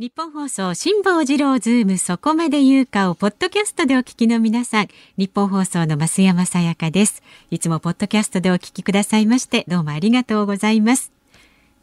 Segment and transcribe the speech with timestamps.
[0.00, 4.88] ニッポン放送辛坊治郎ズームそこまで言うかをポッドキャストでお聞きの皆さん。
[5.16, 7.20] ニッポン放送の増山さやかです。
[7.50, 11.10] いつもポッドキャストでお聞きくださいましてどうもありがとうございます。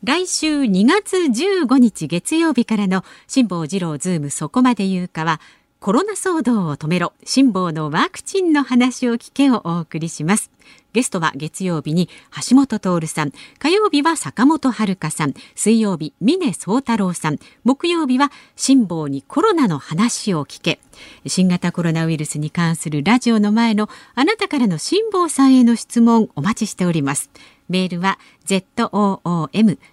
[0.02, 5.42] 来週2月15日月曜日からの辛坊治郎ズームそこまで言うかは
[5.82, 10.52] コロナ騒動を止めろ辛坊のワクチンの話を聞けをお送りします。
[10.96, 12.08] ゲストは月曜日に
[12.50, 20.80] 橋下徹さん、火曜日は坂本遥さん、水曜日峰宗太郎さん、木曜日は辛抱にコロナの話を聞け。
[21.28, 27.30] 新型コロナウイルスに関するラジオの前のあなたからの辛抱さんへの質問お待ちしております。
[27.68, 28.70] メールは zoom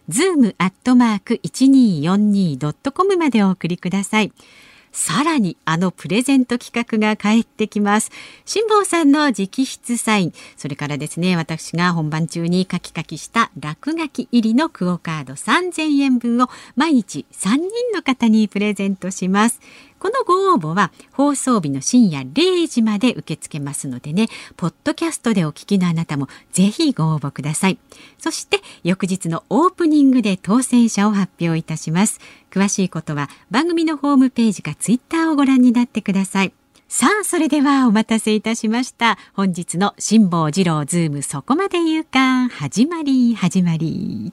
[0.08, 4.32] zoom アットマーク 1242.com までお送りください。
[4.92, 8.10] さらにあのプレゼント企画が帰ってきます。
[8.44, 10.32] 辛坊さんの直筆サイン。
[10.56, 17.62] それからですね私が本番中にカキカキした落書き入りのクオカード3000円分を毎日3人
[17.94, 19.60] の方にプレゼントします。
[20.02, 27.78] このご応募は放送日の深夜0時まで受け付けますのでね、ポッドキャストでお聞きのあなたもぜひご応募ください。
[28.18, 32.18] そして翌日のオープニングで当選者を発表いたします。
[32.50, 36.52] 詳しいことは番組のホームページかツイッターをご覧になってください。
[36.88, 39.18] さあ、それではお待たせいたしました。
[39.34, 44.32] 本日の辛坊治郎ズームそこまで言うか、始まり、始まり。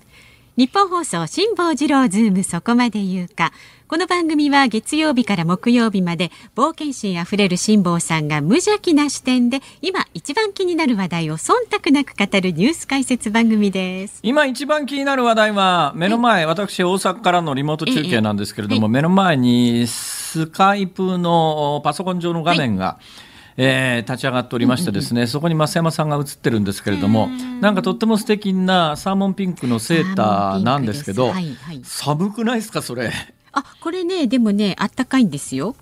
[0.57, 3.53] ニッポン放送辛坊治郎ズームそこまで言うか。
[3.87, 14.19] この番組は月曜日から木曜日まで冒険心あふれる辛坊さんが無邪気な視点で今一番気になる話題を忖度なく語るニュース解説番組です。
[14.23, 27.27] 今一番気になる話題は目の前私大阪からのリモート中継なんですけれども目の前にスカイプのパソコン上の画面が、はいえー、立ち上がっておりましてですね、そこに増山さんが映ってるんですけれども
[27.59, 33.11] なんかとっても素敵なサーモンピンクのセーターなんですけど、はいはい、寒くないですかそれ？
[33.53, 35.75] あこれねでもねあったかいんですよ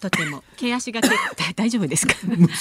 [0.00, 0.42] とても。
[0.56, 1.00] 毛足が
[1.56, 2.14] 大丈夫ですか？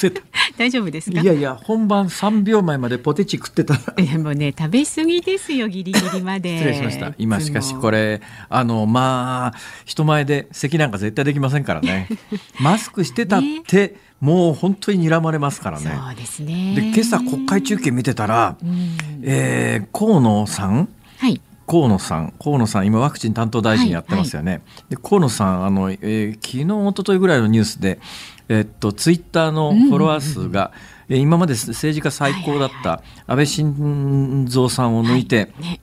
[0.58, 1.22] 大丈夫ですか？
[1.22, 3.76] いやいや本番3秒前までポテチ食ってた。
[4.02, 6.58] でもね食べ過ぎですよギリギリまで。
[6.58, 7.14] 失礼しました。
[7.18, 12.08] 今しかしこれあのまあ人前で咳なんか絶対できませんからね。
[12.60, 13.94] マスクしてたって、ね。
[14.22, 15.92] もう本当に睨まれますからね。
[16.06, 16.74] そうですね。
[16.76, 20.88] で今朝国会中継見てたら、うん、えー、河野さん、
[21.18, 28.00] はい、河野さん河野さん今ワクチン担当大臣やってますよね、はいはい、で河野さんあの、えー、昨日一昨日ぐらいのニュースで、
[28.50, 30.72] えっとツイッターのフォロワー数が、
[31.10, 35.80] うんうん、今まで政治家最高だった安倍晋三さんを抜いて、はいね。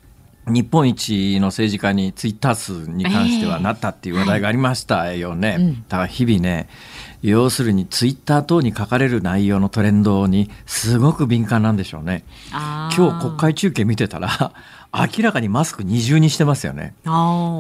[0.47, 5.57] 日本一の政治家にツイッター数に関してはなったっていう話題がありましたよね。
[5.59, 6.69] えーはい、だから日々ね
[7.23, 12.25] 要するにツイッター等に書かれる内容のトレンドにすごく敏感なんでしょうね。
[12.51, 14.53] 今日国会中継見てたら
[14.95, 16.95] 明らかにマスク二重にしてますよね。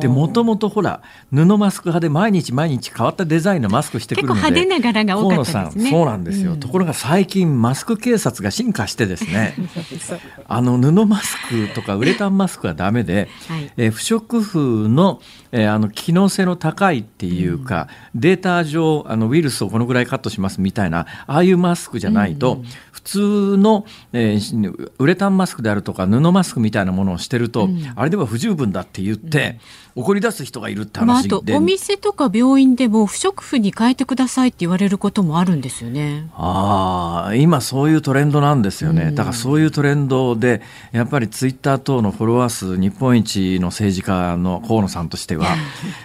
[0.00, 1.00] でもともとほら
[1.32, 5.90] 布マスク派で毎日毎日変わったデザインのマスクしてくるので結構派手な柄が多かったですね。
[5.90, 9.54] そうなんですよ、うん、ところが最近マスク警察が進化してですね
[10.46, 22.64] あの布マスクとかウレタンマスクはダメで、はい、え不織布の,、えー、あの機能性の高いっていうか、うん、データ上あのウイルスをこのぐらいカットしますみたいなああいうマスクじゃないと、うん。
[22.90, 29.58] 普通の、えー、ウレタンマスクであるとか布マスクみたいなものをしてると、うん、あれでは不十分だって言って、
[29.94, 36.28] 怒り出す人がいるって話で、まあ、あとお店とか病院でも不織布に変えてくださいって言われることもあるんですよね。
[36.34, 45.46] ああ今そういうトレンドなんですよね、うん、だからそういうトレンドでやっぱりツイッター等のフォロワー数日本一の政治家の河野さんとしては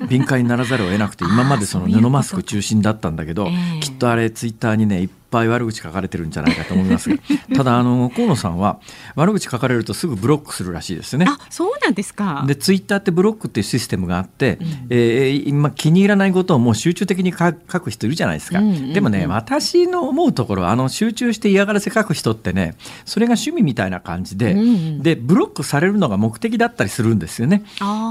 [0.10, 7.18] 敏感にならざるを得なくて 今までその布マスク中心だったんだけど、えー、きっとあれツイッターにねいっぱい悪口書かれてるんじゃないかと思いますが
[7.56, 8.80] ただあの河野さんは
[9.16, 11.26] 悪口書かれるとすぐブロックするらしいですね。
[11.28, 12.44] あそうなんですか。
[12.48, 22.76] でツイッターってブロックっていうシステムがあって、うん、えー、今気に入らないことをもう集中的に書く人いるじゃないですか、うんうんうん、でもね私の思うところはあの集中して嫌がらせ書く人ってね
[23.06, 27.64] それが趣味みたいな感じで、うんうん、でブロックされるのが目的だったりするんですよね。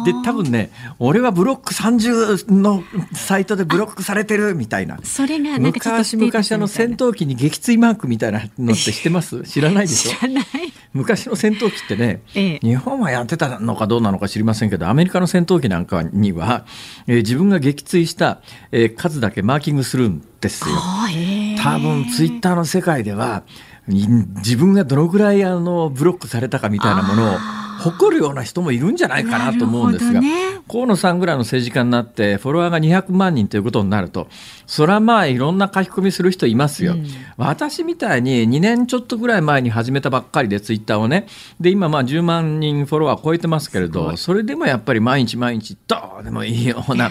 [0.04, 2.82] で多分ね俺はブロック30の
[3.14, 4.98] サイトでブロックされてるみたいな。
[5.02, 9.42] それが昔昔あの戦闘機に撃墜マークみたいなのって知ってます？
[9.48, 10.12] 知らないでしょ？
[10.92, 16.64] 昔の戦闘機ってね、ええ、日本はやってたのかどうなのか知りませんけどアメリカの戦闘機なんかには、
[17.06, 18.40] えー、自分が撃墜した、
[18.72, 20.74] えー、数だけマーキングするんですよ。
[21.62, 23.42] 多分ツイッターの世界では
[23.88, 27.36] 自分がどのぐらいあのブロックされたかみたいなものを
[27.78, 34.28] 誇るような人もいるんじゃないかなと思うんですが、ね、河野さんぐらいの政治家になってフォロワーが200万人ということになると
[34.66, 37.06] それはまあいろんな書き込みする人いますよ、うん、
[37.36, 41.26] 私みたいに2年ちょっとぐらい前に始めたばっかりでツイッターをね。
[41.60, 47.10] で今まあ10万人フォロワー超えてますけれどそれでもやっぱり毎日毎日どうでもいいような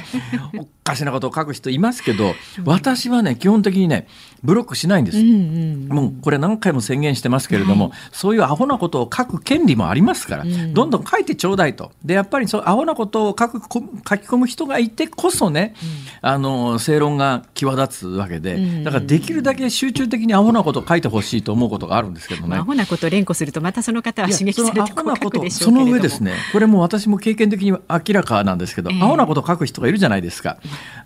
[0.58, 4.08] お かしなことを書く人いますけど私はね基本的にね
[4.44, 11.92] ブロックしないんです、うんうん、もうこれ何回も宣言してますけれども、はい、そういうアホなことを書く権利もありますから、うん、どんどん書いてちょうだいと。
[12.04, 15.74] でやっぱりそうアホなことを書く書き込む人がいてこそね、
[16.22, 22.58] うん、あの正論が際立つわけで、だからできるだけ集中的にアホなことを書いてほしいと思うことがあるんですけどね。
[22.58, 27.80] アホなことを連呼するとまたその方は刺激されてこその上ですねこれも私も経験的に明
[28.10, 30.58] らかなんですけど、えー、アホなことを書く人がいるじゃないですか。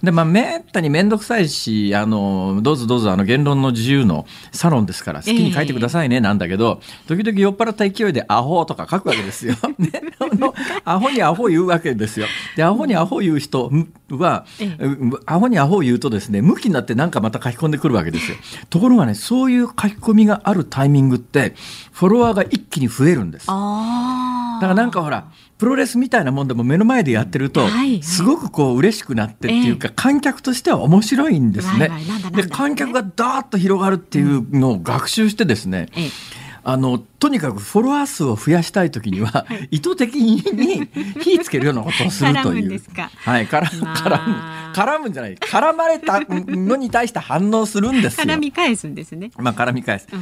[0.04, 9.56] でまあめったに面倒くさいしあのどうぞどうぞあの言論の自由のサロンですから好きに書いてくださいねなんだけど、えー、時々酔っ払った勢いでアホとか書くわけですよ。
[9.78, 9.92] ね、
[10.86, 12.28] アホにアホ言うわけですよ。
[12.56, 13.72] でアホにアホ言う人
[14.12, 18.38] は、えー、アホにアホ言うとですね向きになって何かまた書き込んでくるわけですよ。
[18.70, 21.56] ところがねそういう書き込みがあるタイミングって
[21.92, 23.48] フォロワーが一気に増えるんです。
[23.48, 25.26] だからなんかほら
[25.60, 27.68] プロレスみたいなもんでも目の前でやってると、
[28.02, 31.92] すごくこう嬉しくなってっていうか、観客としては面白いんですね。
[32.34, 35.90] で観客がダーッと広がるっていうのを学習してですね、
[36.64, 40.42] あのとにかくフォロワー数を増やしたい時には、はい、意図的に
[41.22, 42.82] 火つけるようなことをするという。
[43.26, 44.36] はい、絡む、絡む、
[44.74, 48.26] 絡むんじゃない、絡まれたのに対して反応するんですよ。
[48.26, 49.32] 絡み返すんですね。
[49.38, 50.08] まあ、絡み返す。
[50.12, 50.22] うん、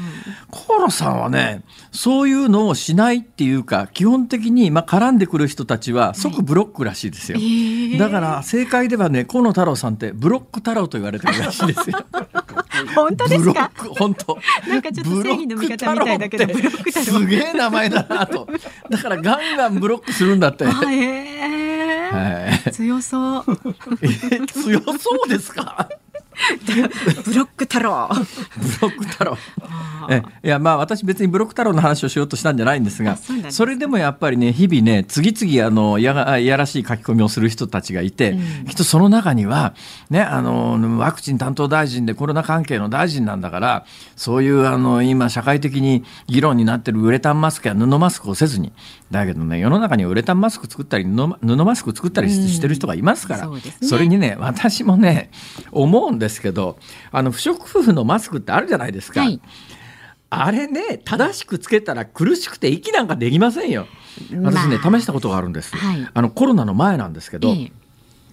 [0.49, 1.61] 河野さんはね、
[1.91, 7.38] そういうのをしないっていうか、基本的に、まあ、絡んでくる人たちは即ブロックらしいですよ。
[7.38, 11.97] はい、だから、正解ではね、河野太郎さんってブロック太郎と言われてるらしいですよ。
[12.95, 13.71] 本当ですか？
[13.97, 14.38] 本当。
[14.67, 18.48] なんかちょっと正義の味方みたいだけど、ブロックすげえ名前だなと。
[18.89, 20.66] だからガンガンブロックするんだって。
[20.66, 23.44] はい、強そう。
[24.48, 25.89] 強そうですか？
[27.25, 28.10] ブロック太郎。
[28.10, 28.16] ブ
[28.81, 29.38] ロック太郎。
[30.10, 33.18] えいやまあ私別にブロック太郎の話をしようとしたんじゃないんですが
[33.50, 39.75] それでもやっぱりね日々ね次々あのやがやらしい書き込みをする人たちがいて、うん、きっとその中には、
[40.10, 43.86] ね、あのワクチン担当大臣でコロナ関係の大臣なんだから
[44.16, 48.72] そういうあの今社会的に議論になってるウレタンマスクや布マスクをせずに
[49.12, 55.31] だけどね世の中にウレタンマスク作ったり布マスク作ったりしてる人がいますから、うんそね、それにね私もね
[55.72, 56.77] 思うんですけど
[57.12, 59.21] あの不織布のマスクってあるじゃないですか。
[59.21, 59.41] はい
[60.29, 63.88] あれね正しくつけたら苦しくて息なんかできませんよ。
[64.44, 65.74] 私ね、まあ、試したことがあるんです。
[65.77, 67.50] はい、あのコロナの前なんですけど。
[67.50, 67.71] ええ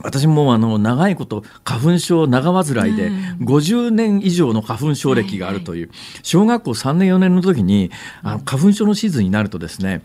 [0.01, 3.11] 私もあの長いこと花粉症長患いで
[3.41, 5.91] 50年以上の花粉症歴があるという
[6.23, 7.91] 小学校3年4年の時に
[8.23, 10.03] あの花粉症のシーズンになるとですね、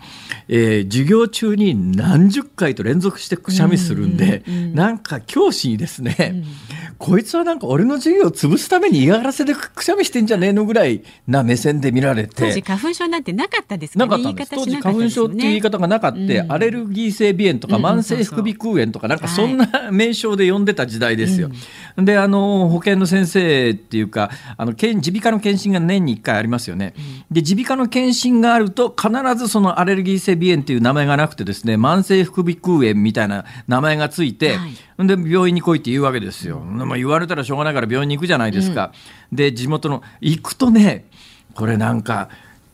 [0.48, 4.44] えー、授業中に何十回と連続してくしゃみするんで
[4.74, 6.44] なんか教師にですね
[7.00, 12.36] こいつはなんか俺の授業を潰すために嫌がらせでくしゃみしてんじゃねえのぐらいな目線で見られて。
[12.36, 13.98] 当時花粉症なんてなかったです。
[13.98, 14.52] か、ね、なかったんです。
[14.52, 21.40] 当時花粉症っていう言い方がなかった、アレルギー性鼻炎とか慢性副鼻腔炎とかなんかそんな名称で呼んでた時代です。
[21.40, 21.48] よ。
[21.48, 21.54] うん、
[22.06, 26.94] であの保健の先生っていうかあの耳鼻科の検診が年に1回ありますよね。
[27.32, 34.68] で耳鼻科の検診があると必ずそのアレルギー性鼻炎っていう名前がなくてですね慢性副鼻腔炎みたいな名前がついて、は
[35.04, 36.60] い、で病院に来いって言うわけですよ。
[36.60, 38.92] まあ、言われたらしょうがないから病院に行くじゃないですか。
[39.32, 41.06] うん、で地元の行くとね
[41.54, 42.30] これなんか。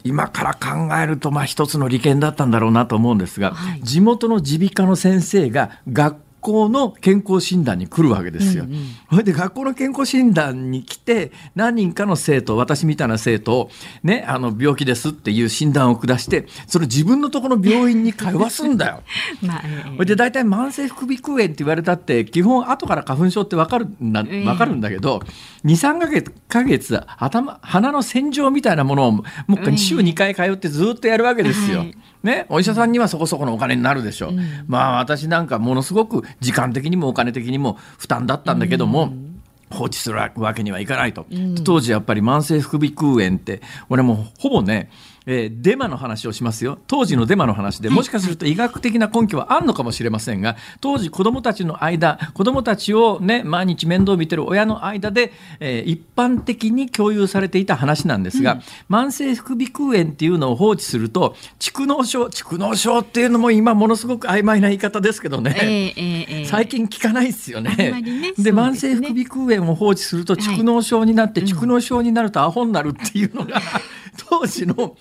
[0.05, 8.65] 今から考えるとまあ一つの利権だったんだろうなと思うんですが、はい、地元の耳鼻科の先生が学校の健康診断に来るわけですよ。
[8.65, 13.69] うんうん、それで学校の健康診断に来て何人かの生徒私みたいな生徒を、
[14.03, 19.01] ね、あの病気ですっていう診断を下してそれ自分のところの病院に通わすんだよ。
[19.41, 25.31] まあえー、で大体慢性副鼻腔炎って言われたって基本後から花粉症って分かるな分かるんだけど、えー、
[25.65, 31.86] 23か月か月頭鼻の洗浄みたいなものをもう週2回通ってずっとやるわけですよ。
[32.24, 34.29] ね、お医者さんにはそこそこのお金になるでしょ。
[34.29, 39.31] う、うん、まあ私なんかものすごく時間的にもお金的にも負担だったんだけども、うん。
[39.72, 44.91] 放置するわけにはいかないと、うん、当時やっぱり慢性副鼻腔炎って俺もほぼね
[45.27, 46.77] えー、デマの話をしますよ。
[46.88, 67.75] 当時のデマの話でもしかすると医学的な根拠はあるのかもしれませんが当時子どもたちの間子どもたちを、ね、毎日面倒を見てる親の間で、えー、一般的に共有されていた話なんですが、うん、慢性副鼻腔炎っていうのを放置すると蓄膿症蓄膿症っていうのも今ものすごく曖昧な言い方ですけどね、えーえー、最近聞かないですよね。
[67.75, 73.62] ねで、ね、慢性副鼻腔炎を放置すると蓄膿症になって、はい、蓄膿症になるとアホになるっていうのが、
[74.39, 74.98] 当時の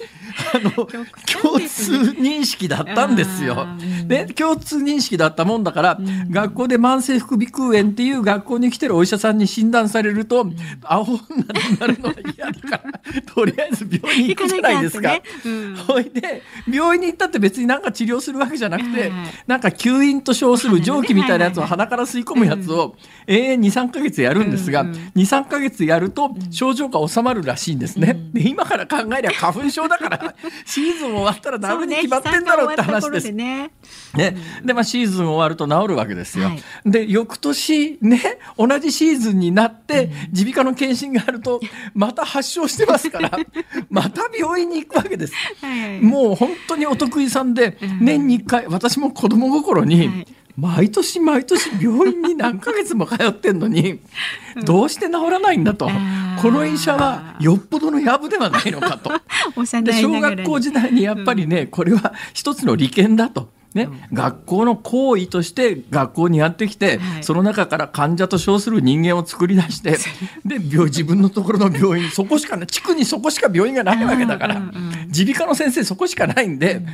[0.59, 0.89] の共
[1.61, 3.67] 通認識だったんですよ。
[4.07, 5.99] で共通認識だったもんだから、
[6.31, 10.47] 学校で慢性副鼻腔炎っていう学校に来てるお医者さんに診断されると、
[10.85, 15.21] アホになるのは嫌だからとりあえず病院に行くじゃないですか。
[15.87, 19.13] ほいで病院に行ったって別になんか治療するわけじゃなくて、
[19.47, 22.97] なんか吸引と称する蒸気みたいなやつを鼻から吸い込むやつを
[23.27, 28.19] 永遠23か月やるんですが、23か月やると症状が治まるらしいんですね。
[28.33, 30.35] で今から考えりゃ花粉症だから
[30.65, 33.33] シーズン終わったら治るに決まってんだろうって話です。
[33.33, 33.71] ね。
[34.15, 36.47] ね、でまあシーズン終わると治るわけですよ。
[36.47, 41.61] はい、で翌年ね同じシーズンになって耳鼻科の検診があると
[41.95, 43.31] また発症してますから
[43.91, 45.35] また病院に行くわけです。
[45.61, 54.01] はい、もう本当にお得意さんで年に1回私も子供心に、はい毎年毎年病院に何ヶ月も通ってんのに
[54.65, 55.89] どうして治らないんだと、
[56.41, 59.11] この医者はよっぽどのやぶではないのかと。
[59.83, 63.49] で小学校時代にやっぱりね、これは一つの利権だと。
[63.75, 69.99] ね、学校の行為として学校にやってきて、はい、その中から患者と称する人間を作り出して
[70.47, 74.63] で病自分のところの病院そこしかね地区にそこしか病院がないわけだから。
[75.15, 76.87] 耳鼻科の先生そこしかないんで、うん、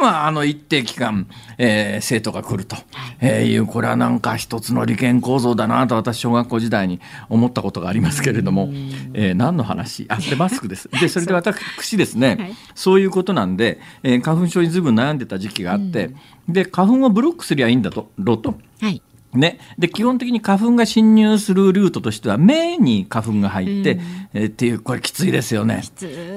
[0.00, 1.28] まああの一定期間、
[1.58, 2.84] えー、生徒が来ると、はい、
[3.20, 8.68] えー、いうこれはなんか一つの利権構造だなと私小学校時代に思ったことがありますけれども、
[9.14, 10.06] えー、何の話？
[10.08, 10.88] あでマスクです。
[11.00, 16.06] でそれで私ですね、はい、そういうことなんで、えー、花粉症にずいぶん悩んでた時期があって。
[16.06, 16.16] うん
[16.48, 18.54] で花粉をブロックすりゃいいんだとろと。
[18.80, 19.02] はい
[19.34, 24.00] ね、で基本的に花粉が侵入するルートとしては目に花粉が入って、うん、
[24.32, 25.82] えっていうこれきついですよね。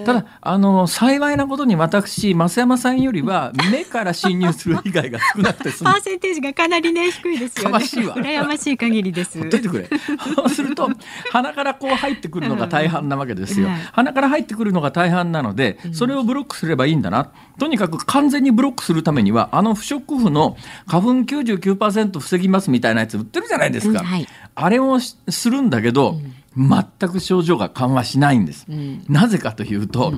[0.06, 7.78] ただあの幸いなことに私増山さんよりは目から侵入する被害が少なくて パーセンテージがかなりね低いですよね。
[7.78, 9.40] 羨ましい限りです。
[9.40, 9.90] 出てくれ。
[10.36, 10.90] そうすると
[11.32, 13.68] 鼻からこう入ってくるのが大半なわけですよ。
[13.68, 17.32] うん鼻から入ってくるのが大半なのでそれをブロックすればいいんだな。
[17.60, 20.58] とにかく完全にブロックするためにはあの不織布の
[20.88, 26.20] 花粉99%防ぎますみたいなやつ売ってるじゃないですか、うんはい、あれをするんだけど、
[26.58, 30.14] うん、全く症状が緩和しないんです、うん、なぜかというと、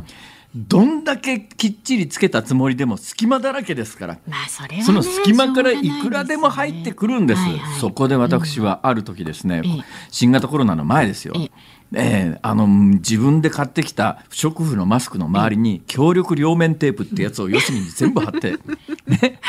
[0.56, 9.64] どんだけきっちりつけたつもりでも隙間だらけですから、まあそね、その隙間からいくらでも入ってくるんです、はいはい、そこで私はある時ですね、
[10.12, 11.34] 新型コロナの前ですよ、
[11.96, 18.58] えー、あの自分で買ってきた不織布のマスクの周りに強力両面テープってやつを四隅に全部貼って、
[19.08, 19.40] ね、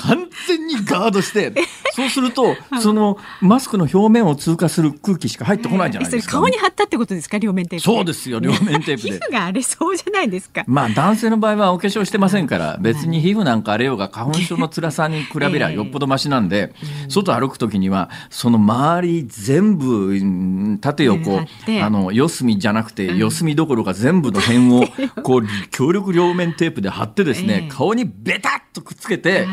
[0.00, 1.52] 完全にガードして
[1.94, 7.38] そうするとそのマスクの表面を通過する空気しか入ってこないじゃないですか、顔に貼ったってことですか？
[7.38, 9.18] 両面テープそうですよ両面テープで。
[9.18, 10.64] 皮膚が荒れそうじゃないですか。
[10.66, 16.72] まあ男性の場合はお化粧してませんから別に皮膚なんか荒れようが花粉症の辛さに比べりゃ よっぽどましなんで、
[17.08, 21.40] 外歩く時にはその周り全部縦横、
[21.84, 24.84] あの四隅じゃなくて、四隅どころか全部の辺を
[25.22, 29.46] こう強力両面テープで貼ってですね、顔にベタッとくっつけて、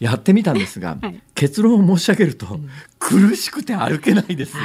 [0.00, 4.56] やってみたんですが、はい、結論を申し上げると、うん、苦しくて歩けないです。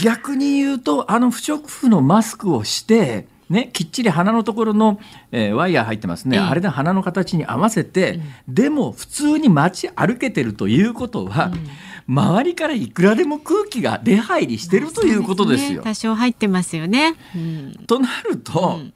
[0.00, 4.98] 逆に言うとあの不織布のマスクをしてね、きっちり鼻のところの、
[5.30, 11.68] えー、ワイヤー入ってますね、えー、あれで鼻の形に合わせて、うん、でも普通に街歩けてるということは、うん
[12.08, 15.68] 周りからいくらでも空気が出入りしてるということですよ。
[15.68, 17.14] すね、多少入ってますよね。
[17.34, 18.92] うん、となると、うん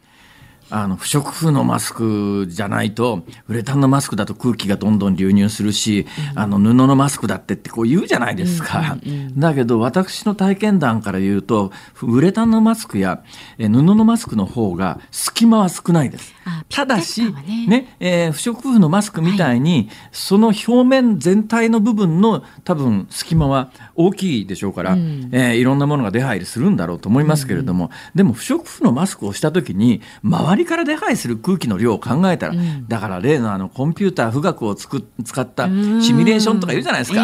[0.71, 13.23] あの不織布のマスクじゃないとウレタンのマスクだと空気がどんどん流入するし、うん、あの布のマスクだってってこう言うじゃないですか、うんうんうん、だけど私の体験談から言うとウレタンのマスクや
[13.59, 16.33] 布のマスクの方が隙間は少ないです。
[16.69, 27.90] ただし、ねねえー、不織布のマスクみたいに、はい、その表面全体の部分の多分隙間は大きいでしょうから、うん、えー、いろんなものが出入りするんだろうと思いますけれども、うん。
[27.90, 35.71] うん、でも不織布のマスクをした時に周りから出入りする空気の量を考えたら、うん、だから例のあのコンピューター富岳をつく使ったシ
[36.12, 37.23] ミュレーションとか言うじゃないですか。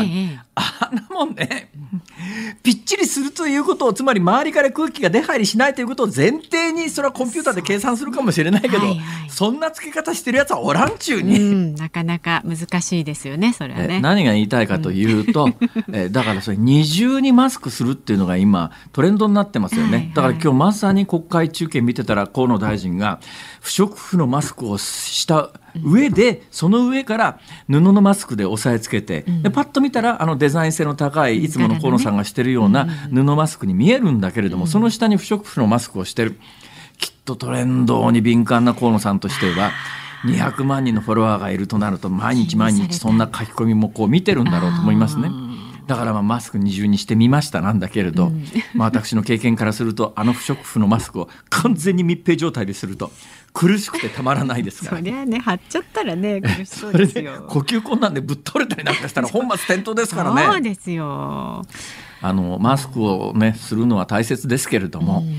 [0.56, 1.70] あんなもんね
[2.62, 14.00] ぴっちりするということをつまり周りから空気が出入りしないということを前提にそれはコンピューターで計算するかもしれないけどそ,、はいはい、そんな付け方してるやつはおらんちゅうに、うん、なかなか難しいですよねそれはね。
[14.00, 15.48] 何が言いたいかというと、う
[15.90, 23.20] ん、えだからそれ二重にマスクするっていうのが今トレンドになってますよね、はいはい、だから今日まさに国会中継見てたら河野大臣が
[23.60, 25.50] 不織布のマスクをした
[25.84, 36.38] 上でその上から布のマスクで押さえつけて、でパッと見たらあのデザイン性の高いいつもの河野さんがしてるような布マスクに見えるんだけれども、その下に不織布のマスクをしてる。
[36.98, 39.70] きっとトレンドに敏感な河野さんとしては。
[40.24, 45.30] 200万人のフォロワーがいるとなると毎日毎日そんな書き込みもこう見てるんだろうと思いますね。
[45.86, 53.12] だからまあマスク二重にしてみましたなんだけれど、うん、まあ私の経験からするとあの不織布のマスクを完全に密閉状態ですると
[53.56, 54.98] 苦しくてたまらないですから。
[54.98, 57.46] そりゃね貼っちゃったらね苦しそうですよ。
[57.48, 60.44] 呼吸困難でぶっ倒れたりなんかしたら本末転倒ですからね。
[60.44, 61.64] そうですよ。
[62.20, 65.36] あのマスクをねするのは大切ですけれども、うん、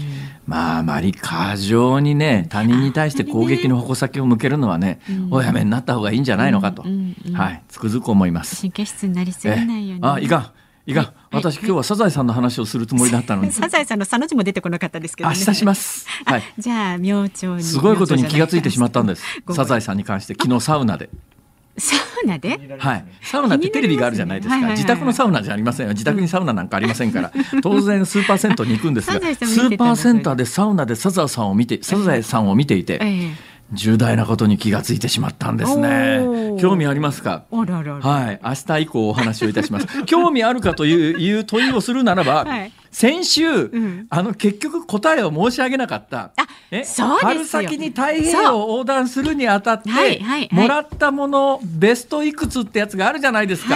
[0.48, 8.62] まああまり過剰にね他人に対して攻撃の矛先を向けるのはね、うん、おやめになった方がいいんじゃないのかと、うんうん、はいつくづく思います。
[8.62, 10.06] 神経質になりすぎないように。
[10.08, 10.52] あいかん。
[10.88, 13.51] いか、私今日はサザエさんの話をするつもりだったのに。
[13.53, 16.08] サザエさんの佐の字も出てこなかったですけど、ね、明日します。
[16.25, 16.44] はい。
[16.58, 17.63] じゃあ明朝に。
[17.63, 19.24] すごいことに気がついてしまったんです。
[19.51, 21.10] サザエさんに関して昨日サウナで。
[21.77, 22.58] サウナで？
[22.79, 33.00] はいサウナってテレビがあるじゃないですか、自宅のサウナじゃありませんよ自宅にサウナなんかありませんから当然スーパー銭湯に行くんですがスーパーセンターでサウナでサザエさんを見てサザエさんを見ていて、
[33.74, 36.58] 重大なことに気がついてしまったんですね。
[36.60, 37.44] 興味ありますか？
[37.52, 39.88] はい、明日以降お話をいたします。
[40.06, 46.32] 興味あるかといういう問いをするならば、 はい、先週、うん、あの結局答えを申し上げなかった。
[46.72, 46.84] え？
[47.22, 53.76] 春先に太平洋を横断するにあたって、はいはい、もらったものベストいくつってやつがあるじゃないですか。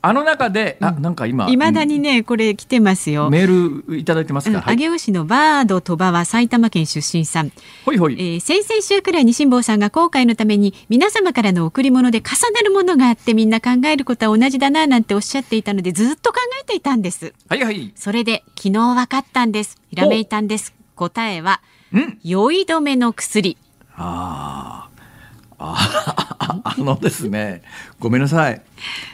[0.00, 1.48] あの中で、あ、なんか今。
[1.50, 3.30] いまだにね、これ来てますよ。
[3.30, 4.62] メールいただいてますか？
[4.72, 7.50] 上尾市のバード鳥羽は埼玉県出身さん。
[7.84, 8.14] ほいほい。
[8.14, 17.34] えー、先々週くらいに辛坊さんが後悔のために、皆様からの贈り物で重なるものがあって、みんな考えることは同じだな、なんておっしゃっていたので、ずっと考えていたんです。
[17.48, 17.92] はいはい。
[17.96, 19.78] それで、昨日分かったんです。
[19.90, 20.74] ひらめいたんです。
[20.94, 21.60] 答えは、
[22.22, 23.56] 酔い止めの薬。
[23.96, 24.88] ああ。
[25.60, 26.27] ああ
[26.78, 27.62] のですね
[27.98, 28.60] ごめんなさい。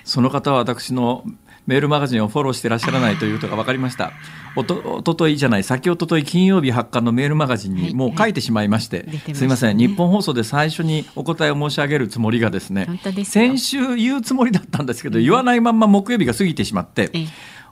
[0.04, 1.24] その方は私の
[1.66, 4.12] メールマガジンをフォローしてらっしゃらないということが分かりました。
[4.56, 9.06] おとおとといじゃない先おととい金曜日発刊のメールマガジンにもう書いてしまいまして、はい。
[9.16, 17.10] はい、すみません、日本放送で最初にお答えを申し上げるつもりがですね先週言うつもりだったんですけど、言わないまま木曜日が過ぎてしまって、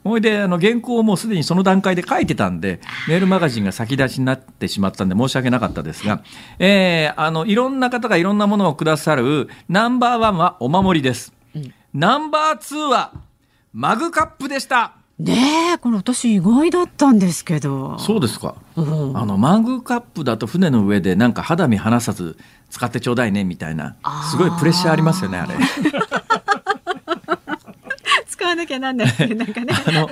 [0.05, 6.23] ほいであの原稿をもうすでにその段階で書いてたんでメールマガジンが先出しになってしまったんで申し訳なかったですが、
[6.59, 13.13] えー、あのいろんな方がいろんなものをくださるナンバーワンはお守りです、うん、ナンバーツーは
[13.73, 14.93] マグカップでした。
[15.19, 17.99] ねえこれ私意外だったんですけど。
[17.99, 22.37] そうですか、うん、あのマグカップだと船の上でなんか肌身離さず
[22.71, 23.97] 使ってちょうだいねみたいな。
[24.31, 25.55] すごいプレッシャーありますよねあれ
[28.43, 29.73] 使わなきゃなんないなんかね。
[29.87, 30.11] あの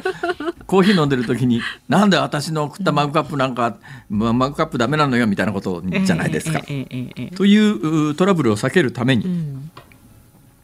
[0.66, 3.77] コーヒー飲んでる時になんで私の送ったマグカップなんか、
[4.09, 6.62] マグカップダメなのよみたいなことじゃないですか。
[7.37, 9.71] というトラブルを避けるために、うん。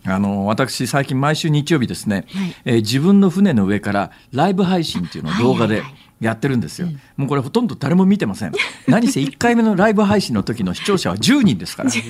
[0.09, 5.83] あの私最近毎週日曜日ですね、はい、えー、自分の船の上からライブ配信っていうのを動画で
[6.21, 8.53] やってるんですよ、もうこれほとんど誰も見てません。
[8.89, 11.91] 何せ1回目のライブ配信の時の視聴者は10人ですから。
[11.91, 12.03] びっ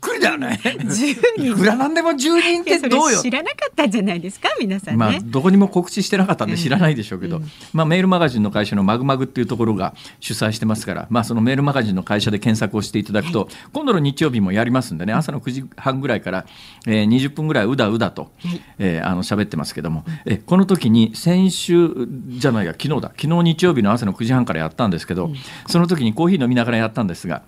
[0.00, 0.60] くりだよね。
[0.64, 1.52] 10人。
[1.52, 3.22] いくらなんでも10人ってどうよ？
[3.22, 4.48] 知らなかったんじゃないですか？
[4.60, 11.06] 皆さん、ね、まあどこにも告知してなかったんで知らないでしょうけど、うん、まあメールマガジンの会社のマグマグっていうところが主催してますから。
[11.08, 15.14] まあそのメールマガジンの会社で検索をしていただくと、はい、今度の日曜日もやりますんでね。
[15.14, 16.46] 朝の9時半ぐらいから、
[16.86, 21.90] えー、20分ぐらいうだうだと、はい、えー、あの喋ってますけども、えこの時に先週
[22.28, 25.36] じゃないや昨日だ昨日日曜日の朝の9時半からやったんですけど、うん、
[25.68, 27.42] その時にコーヒー飲みながらやったんですが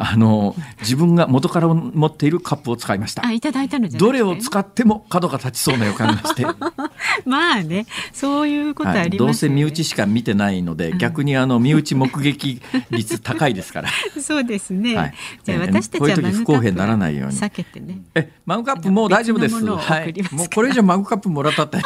[0.00, 3.26] あの自分が元から持っているカップを使いました。
[3.26, 6.46] あいただいたのどれを使っても角が立ちそうな予感がして。
[7.26, 13.88] まあねそういうことあります、ねはい、どうせ身内しか見てないので、逆にあの身内目撃率高いですから。
[14.22, 14.96] そうですね。
[14.96, 17.98] はい、じゃあ私たちはこういう時不公平にならないように避けてね。
[18.14, 19.64] えマグカップもう大丈夫です。
[19.64, 20.14] はい。
[20.30, 21.78] もうこれ以上マグカップもらったって。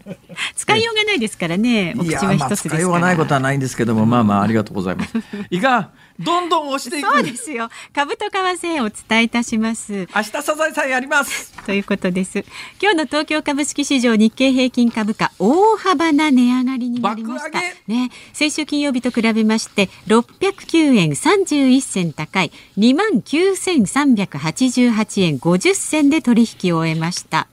[0.56, 1.94] 使いようがないですからね。
[1.98, 2.76] お口は一つですから。
[2.76, 5.12] 使いようがないことはないんですけども、まあまあありがとうございます。
[5.50, 7.08] いかどんどん押していく。
[7.08, 7.68] そうですよ。
[7.94, 9.92] 株と為替をお伝えいたします。
[9.92, 11.52] 明日サザエさんやります。
[11.64, 12.44] ということです。
[12.82, 17.60] 今日の東京株式市場日経平均株価大幅な値上がりになりました。
[17.86, 27.46] ね、先週金曜日と比べまして609円31銭高い2万9388円50銭で取引を終えました。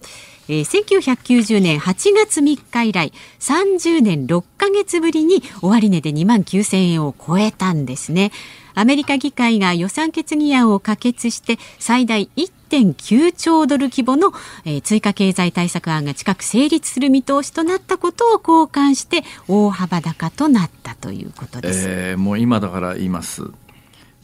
[0.47, 8.31] えー、1990年8月3日以来30年6ヶ月ぶりに終値で2万9000円を超えたんですね。
[8.77, 14.33] アメリカ議会が予算決議案を可決して最大1.9兆ドル規模の、
[14.65, 21.85] えー、追加経済対策案が近く成立する見通しとなったことを好感して大幅高となったということです。
[21.87, 23.43] えー、もう今だから言います。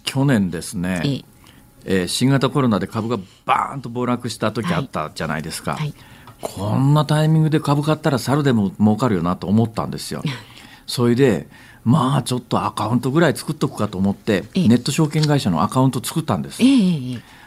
[0.03, 1.01] 去年ですね。
[1.03, 1.25] えー
[1.85, 5.93] えー、新型コロナで株がバーンと暴落した時あったじゃないですか、はいはい、
[6.41, 10.23] こんなタイミングで株買ったら猿でも儲かるよなと思ったんですよ。
[10.87, 11.47] それで
[11.83, 16.61] まあちょっとアカウントぐらい作っとくかと思って、ネット証券会社のアカウント作ったんです。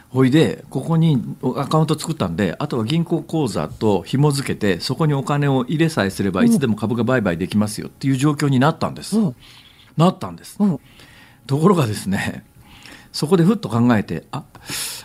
[0.09, 1.21] ほいでここに
[1.57, 9.17] アカウント作ったんであとは銀行口座と紐付けてそこにお金を入れさえすればいつでも株が売買できますよっていう状況になったんです。
[9.97, 10.57] なったんです。
[11.47, 12.45] ところがですね
[13.15, 14.43] そこでふっと考えて、あ、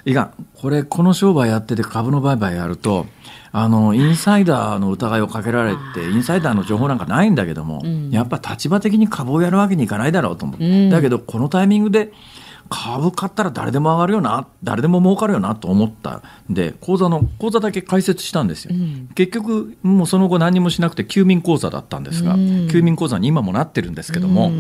[0.05, 3.07] いかん、これ、この商売やってて株の売買やると、
[3.53, 10.61] あの、インサイダーの疑いをかけられて、インサイダーの情報なんかないんだけども、うん、やっぱ立場的に株をやるわけにいかないだろうと思う。
[10.61, 12.13] うん、だけど、このタイミングで、
[12.69, 16.21] 株買ったら誰でも上がるよな、誰でも儲かるよなと思った
[16.51, 18.75] んで、口座の、口座だけ開設したんですよ。
[18.75, 22.35] うん、結局、もうその後何もしなくて、休眠口座だったんですが、
[22.73, 24.51] 休眠口座に今もなってるんですけども、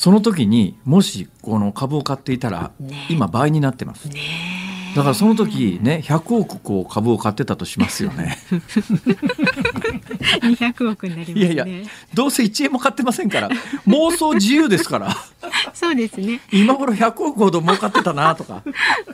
[0.00, 2.72] その時にもしこの株を買っていたら、
[3.10, 4.08] 今倍になってます。
[4.08, 4.59] ね
[4.94, 8.38] だからその時ね100億こう株を買ってたとしますよね。
[10.42, 13.48] 200億になります、ね、いやいやどうせ1円も買ってませんから
[13.86, 15.16] 妄想自由ですから。
[15.74, 16.40] そうですね。
[16.52, 18.62] 今頃100億ほど儲かってたなとか。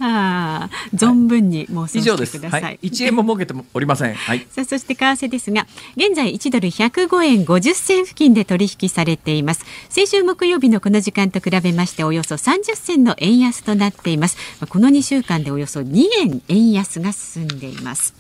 [0.01, 9.65] ああ存分に妄想してください、はい、1円も儲けておりません、はい、さあそして為替ですが現在1ドル105円50銭付近で取引されています。
[9.89, 14.37] 先週木曜日のこの時間と比べましておよそ30銭の円安となっています。
[14.69, 18.15] この2週間でおよよそ2円円安が進んでいます。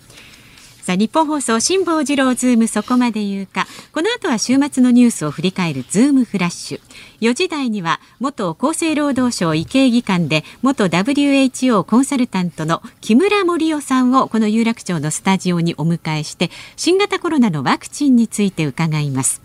[0.82, 3.66] さあニッポン放送辛坊治郎ズームそこまで言うか。
[3.92, 6.80] この後は週末のニュースを振り返るズームフラッシュ。
[7.20, 19.42] 4時台には元厚生労働省医系技官で元 WHO コンサルタントの木村盛世さんをこの有楽町のスタジオにお迎えして新型コロナのワクチンについて伺います。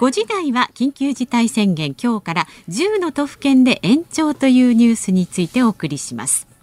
[0.00, 6.53] 5時台は緊急事態宣言今日から10の都府県で延長というニュースについてお送りします。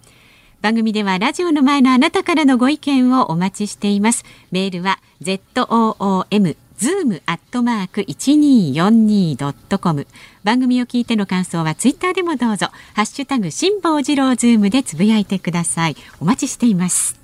[0.62, 4.24] 番組ではラジオの前のあなたからのご意見をお待ちしています。
[4.52, 10.06] メールは zoom ズームアットマーク一二四二ドットコム
[10.44, 12.68] 番組を聞いての感想はツイッターでもどうぞ。
[12.94, 15.96] ハッシュタグ辛坊治郎ズームでつぶやいてください。
[16.20, 17.20] お待ちしています。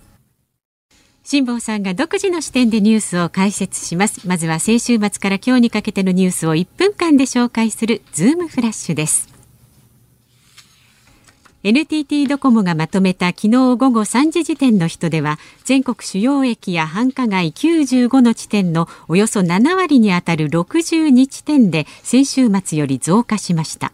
[1.22, 4.26] 辛坊さんが独自の視点でニュースを解説します。
[4.26, 9.37] まずは先週末から今日にかけてのニュースを1分間で紹介するズームフラッシュです。
[11.64, 23.92] NTT ドコモがまとめた昨日午後3時時点の人では全国主要駅や繁華街95の地点のおよそ7割にあたる62地点で先週末より増加しました。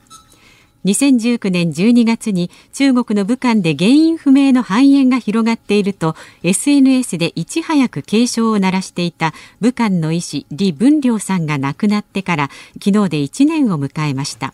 [0.85, 12.51] 2019年12月に中国の武漢で原因不明の肺炎が広がっていると SNS でいち早く警鐘を鳴らしていた武漢の医師李文亮さんが亡くなってから
[12.85, 14.53] 昨日で1年を迎えました。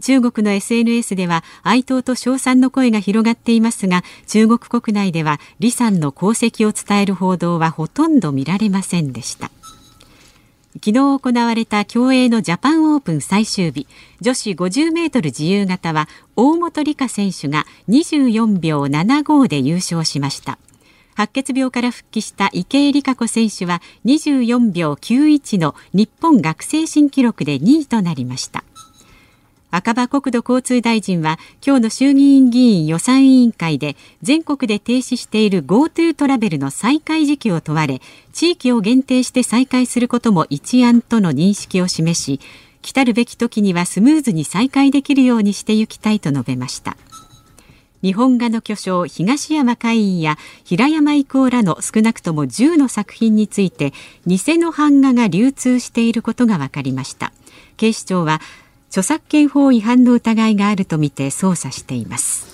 [0.00, 9.50] 中国の SNS では哀悼と称賛の声が広がっていますが中国国内では李さんの功績を伝える報道はほとんど見られませんでした。
[10.74, 13.88] 昨日行われた競泳のジャパンオープン最終日
[14.20, 20.58] 女子50メートル自由形は大本里佳選手が24秒75で優勝しました。
[21.16, 28.62] 白血病から復帰した池江璃花子選手は24秒91の日本学生新記録で2位となりました。
[29.70, 38.00] 赤羽国土交通大臣は今日の衆議院議員予算委員会で全国で停止している GoTo トラベルの再開時期を問われ
[38.32, 42.40] 地域を限定して再開することも一案との認識を示し
[42.80, 46.96] 来るべき時にはスムーズに再開できるようにしていきたいと述べました。
[48.00, 53.92] 日本画の巨匠東山海院や平山郁夫らの少なくとも10の作品について
[54.24, 57.32] 偽の版画が流通していることが分かりました。
[57.76, 58.40] 警視庁は
[58.88, 62.48] 著作権法違反の疑いがあるとみて捜査しています。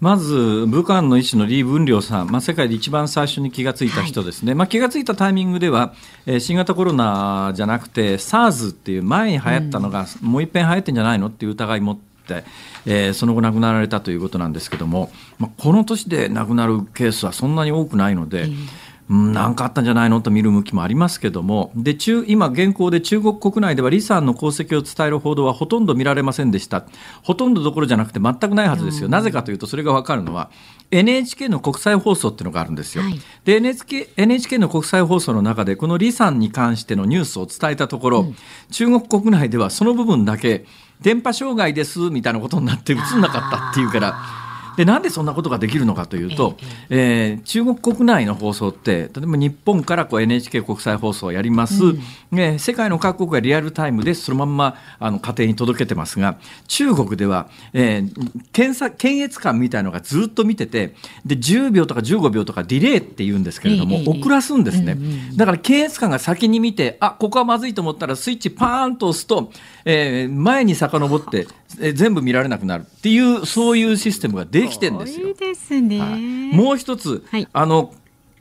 [0.00, 5.94] まず武漢の医師の李文亮さん、まあ、世界で一番最初に気がついた人ですね、はい、まあ、気がついたタイミングでは、
[6.26, 12.42] えー、新型コロナじゃなくて SARS っていう前に流行ったのが、うん、もう一遍流行ってんじゃないのっていう疑い持って、
[12.84, 18.66] えー、その後亡くなられたということなんですけども、まあ、この年で亡くなるケースはそんなに多くないので、うん
[19.12, 20.20] 何かあったんじゃないの？
[20.22, 21.70] と見る向きもありますけども。
[21.76, 26.86] で中今現行で中国国内では李さんの功績を伝える報道はほとんど見られませんでした。
[27.22, 30.50] ほとんどどころじゃなくて全くないはずですよ、なぜかというとそれが分かるのは
[30.90, 38.36] NHK の国際放送っていうのがあるんですよ、はい、で NHK, NHK の国際放送の中でこの李さんに関してのニュースを伝えたところ、うん、
[38.70, 40.64] 中国国内ではその部分だけ
[41.00, 44.41] 電波障害ですみたいなことになって映んなかったっていうから。
[44.76, 46.56] でなんでそんなことができるのかというと、
[46.90, 64.96] えー、中国国内の放送って例えば日本からこう NHK 国際放送をやります、うん、世界の各国がリアルタイムでそのまんまあの家庭に届けてますが中国では、えー、検査検閲官みたいのがずっと見ててで10秒とか15秒とかディレイって言うんですけれども、遅らすんですね、
[65.36, 69.50] だから検閲官が先に見てあここはまずいと思ったらスイッチパーンと押すと、
[69.84, 71.46] えー、前に遡って
[71.80, 75.34] え全部見られなくなるっていうそういうシステムができてんですよ。
[75.34, 77.94] ですね、はい、もう一つ、はい、あの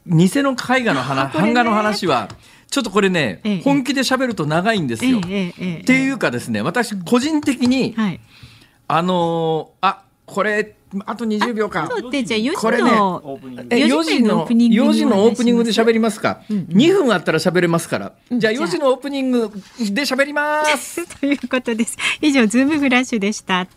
[0.07, 2.29] 偽の絵画の話、版画の話は。
[2.71, 5.19] ちょっとこれね、ええ、本気で喋ると長いんですよ。
[5.27, 5.49] え、
[5.81, 8.19] っていうかですね、私個人的に、はい、
[8.87, 11.89] あのー、あこれあと20秒か。
[11.89, 11.95] こ
[12.71, 16.41] れね、4時の4時のオープニングで喋りますか？
[16.49, 18.13] うんうん、2分あったら喋れますから。
[18.31, 21.07] じゃあ4時のオープニングで喋ります。
[21.19, 21.97] ということです。
[22.21, 23.67] 以上ズームフラッシュでした。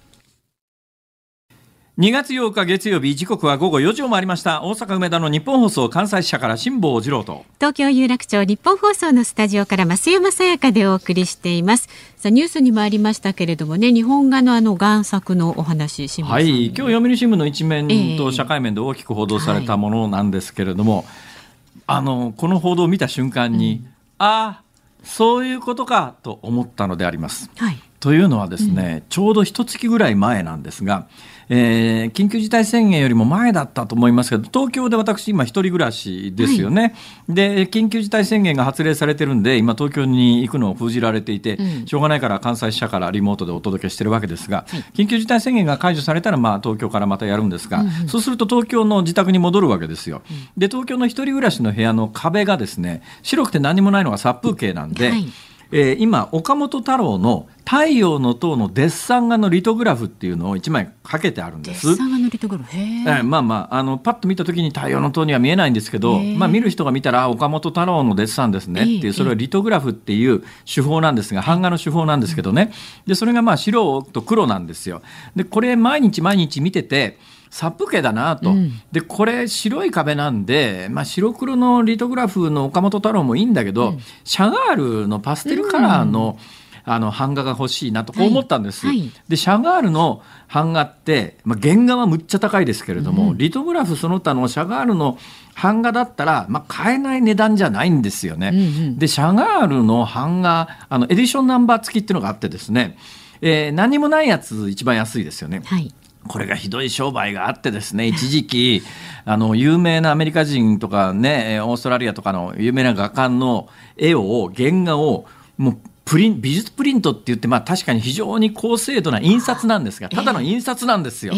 [1.97, 4.65] 2月8日月曜日時刻は午後4時を回りました。
[4.65, 7.45] 大阪梅田の日本放送関西支社から辛坊治郎と。
[7.61, 11.89] 東京有楽町日本放送のスタジオから増山さやかでお送りしています。
[12.17, 16.67] さあニュースにもありましたけれどもね日本画のあの贋作のお話はい。
[16.67, 23.87] 今日読売新聞の一面と社会面で大きく報道されたものなんですけれども、えー、あのこの報道を見た瞬間に、うん、
[24.19, 24.63] ああ
[25.05, 31.07] そういうことかと思ったのであります、はい、というのはですね、うん、ちょうど一月ぐらい前なんですが
[31.49, 36.95] えー、緊急事態宣言よりも前だったと思いますけど、東京で私、今、一人暮らしですよね、
[37.29, 50.23] はい、で、緊急事態宣言が発令されてるんで、今、東京に行くのを封じられていて、うん、しょうがないから関西支社からリモートでお届けしてるわけですが、はい、緊急事態宣言が解除されたら、まあ、東京からまたやるんですが、うんうん、そうすると東京の自宅に戻るわけですよ。
[50.57, 55.27] で、東京の一人暮らしの部屋の壁がですね、白くて何もないのが殺風景なんで、はい
[55.73, 61.87] えー、今岡本太郎の「太陽の塔」のデッサン画のリトグラフっていうのを1枚かけてあるんです。
[61.87, 62.77] デッサン画のリトグラフ？
[62.77, 68.83] へえー、まあまああのパッと見た時に太陽の塔には見えないんですけど、まあ、見る人が見たら岡本太郎のデッサンですね。
[68.83, 72.73] っていうそれはリトグラフっていう手法なんですが版画の手法なんですけどね。
[73.07, 75.03] でそれがまあ白と黒なんですよ。
[75.37, 77.19] でこれ毎日毎日見てて
[77.55, 86.37] 殺風景だなと、うん、でこれ白い壁なんで、まあ、白黒のリトグラフの岡本太郎もいいんだけど、うん、シャガールのパステルカラーの、
[86.85, 88.89] うん、あの版画が欲しいなとこう思ったんです。
[88.89, 88.99] はい。
[88.99, 90.21] はい、でシャガールの
[90.53, 95.17] 版画って、まあ、原画はむっちゃ高いですけれども、リトグラフその他のシャガールの
[95.55, 98.51] 版画だったら、まあ、買えない値段じゃないんですよね。
[98.53, 102.99] うんうん、でシャガールの版画あのエディションナンバー付きっていうのがあってですね
[103.43, 105.63] えー、何もないやつ一番安いですよね。
[105.65, 105.95] はい
[106.29, 108.83] これがひどい商売があってですね一時期
[109.25, 121.33] あの有名なアメリカ人とかねオーストラリアとかの有名な画家の絵を原画をもうプリン美術プリントって言って、まあ、確かに非常に高精度な印刷なんですがただの印刷なんですよ。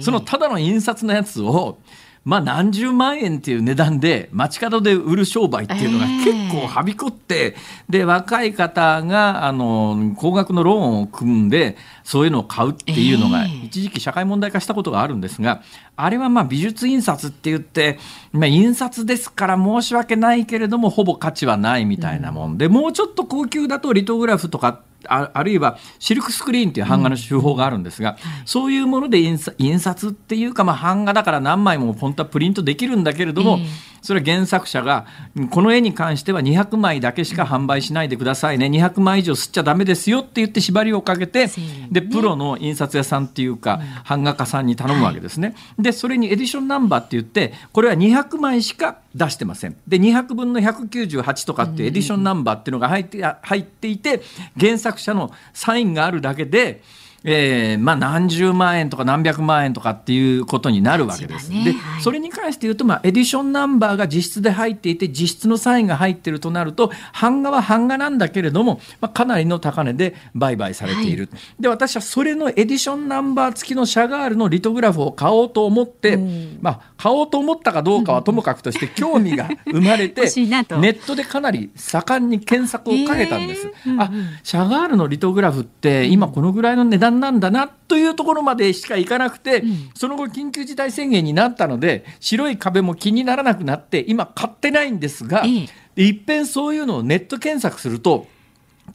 [0.00, 1.78] そのただの印刷のやつを
[2.24, 7.56] まあ、何十万円っていう値段で街角で売る商売っていうのが結構はびこって、
[7.88, 15.62] で若い方があの高額のローンを組んでそういうのを買うっていうのが一時期社会問題化したことがあるんですが
[15.96, 17.98] あれはまあ美術印刷って言って、
[18.32, 22.56] まあ、印刷ですから申し訳ないけれどもほぼ価値はないみたいなもん。
[22.56, 33.58] で、もうちょっと高級だとリトグラフとかああるいはシルクスクリーンという版画の手法があるんですが、うん、そういうもので印刷っていうか、まあ、版画だから何枚も本当はプリントできるんだけれども、
[34.02, 35.06] それは原作者が
[35.50, 41.48] この絵に関しては200枚だけしか販売しないでくださいね200枚以上刷っちゃダメですよって言って縛りをかけて、
[41.90, 45.54] でプロの印刷屋さんっていうか、版画家さんに頼むわけですね。
[45.78, 49.76] でそれにエディションナンバーって言ってこれは200枚しか出してません。
[49.86, 54.22] で200分の198とかっていうエディションナンバーっていうのが入って入っていて
[54.58, 56.82] 原作者のサインがあるだけで。
[57.24, 61.50] えーまあ、何十万円とか何百万円とかっていうことになるわけです。
[61.50, 76.18] ね、で、はい、それに関して言うと、まあ、エディションナンバーが直筆で入っていて直筆のサインが入っているとなると版画は版画なんだけれども、まあ、かなりの高値で売買されている、はい、で私はそれのエディションナンバー付きのシャガールのリトグラフを買おうと思って、
[76.60, 80.22] まあ、買おうと思ったかどうかはともかくとして興味が生まれて
[80.78, 83.66] ネットでかなり盛んに検索をかけたんです。
[83.86, 84.10] えーあ
[84.42, 98.26] シャガールのリトグラフって今このぐらいの値段段なんだなというところまでしかいかなくて、うん、その後緊急事態宣言になったので白い壁も気にならなくなって今買ってないんですが、ええ、いっぺんそういうのをネット検索すると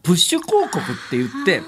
[0.03, 1.61] プッシュ広告って言って。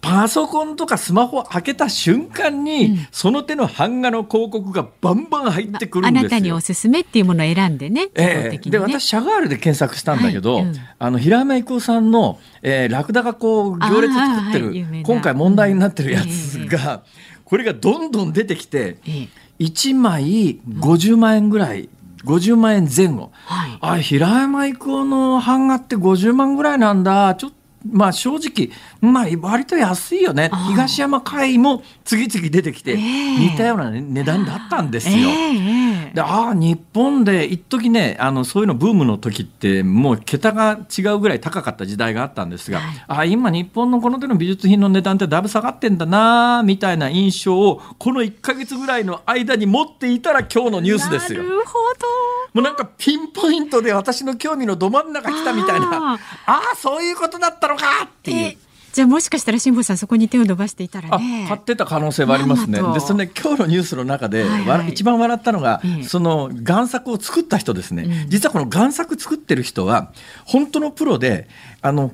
[0.00, 8.08] パソコンとかスマホを開けた瞬間に、うん、その手の版画の広告がバンバン入ってくるんですよ、まあ、なたにおすすめっていうものを選んでね。
[8.14, 10.64] えー、で私シャガールで検索したんだけど、はい。
[10.64, 17.02] うん、あの平山郁夫さんの、えー、ラクダがこう行列作ってる、はい、今回問題になってるやつが、
[17.44, 19.28] これがどんどん出てきて、えー、
[19.60, 21.88] 1枚50万円ぐらい。
[22.24, 27.34] 50万円前後、はい、あ平山郁夫の版画って50万ぐらいなんだ。
[27.34, 27.52] ちょっ
[27.90, 30.50] まあ正直、まあ割と安いよね。
[30.68, 35.16] 東山会も次々出てきて、似たような値段だったんですよ。
[35.16, 51.42] えー、で、ああ、日本で一時ね、あの、そういうのブームの時って、もう桁が違うぐらい高かった時代があったんですが、はい、ああ、今日本のこの手の美術品の値段ってだいぶ下がってんだな、みたいな印象を、この1か月ぐらいの間に持っていたら今日のニュースですよ。
[51.42, 52.41] なるほど。
[52.52, 58.56] もうなんかピンポイントで私の興味のど真ん中来たみたいなああそういうことだったのかっていう。
[58.92, 61.46] じゃあもしかしたら辛坊さんそこに手を伸ばしていたらね。
[61.48, 62.78] 買ってた可能性はありますね。
[62.92, 70.12] でそのね今日のニュースの中で、はいはい、一番笑ったのが、その贋作を作った人ですね、うん、実はこの贋作作ってる人は
[70.44, 71.48] 本当のプロで
[71.80, 72.12] あの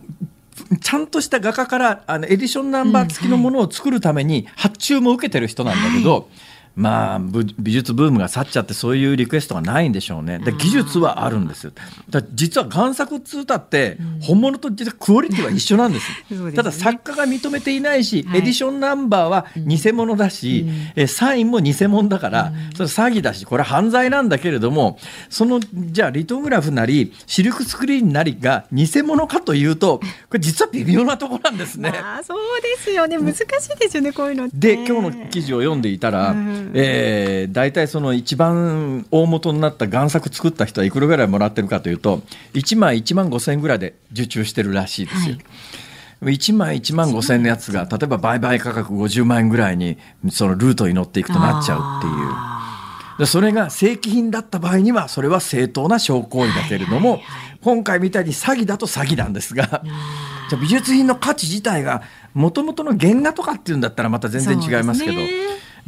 [0.81, 6.12] ちゃんとした画家からあのエディションナンバー付きのものを作るために発注も受けてる人なんだけど。
[6.12, 6.24] はい
[6.78, 7.18] まあ、
[7.58, 10.38] 美術ブームが去っちゃってそういうリクエストがないんでしょうね。
[10.38, 11.72] で技術はあるんですよ。
[12.08, 31.92] だ実は贋作っつうたって本物と実はクオリティは一緒なんです ね、ただ作家が認めていないし、はい、エディションナンバーは偽物だし、うん、えサインも偽物だから、うん、それ詐欺だしこれ犯罪なんだけれどもそのじゃあリトグラフなりシルクスクリーンなりが偽物かというとこれ実は微妙なところなんですね。
[31.92, 33.18] あそうですよね。
[33.18, 33.44] 難しい
[33.80, 42.22] ですよねこういうので今日の記事を読んでいたら、うんえー、大体その一番大元になった贋作作った人はいくらぐらいもらってるかというと
[42.54, 45.37] 1枚1万5千円ぐらいで受注してるらしいですよ。
[46.22, 46.35] はい。
[46.35, 49.98] 1枚1万5千円のやつが例えば売買価格50万円ぐらいに
[50.31, 52.59] そのルートに乗っていくとなっちゃうっていう。
[53.18, 57.20] でそれが正規品だった場合にはそれは正当な商行為だけれども、
[57.62, 59.83] 今回みたいに詐欺だと詐欺なんですが
[60.48, 62.02] じゃ美術品の価値自体が
[62.33, 65.18] もともとの原画とかっていうんだったらまた全然違いますけど。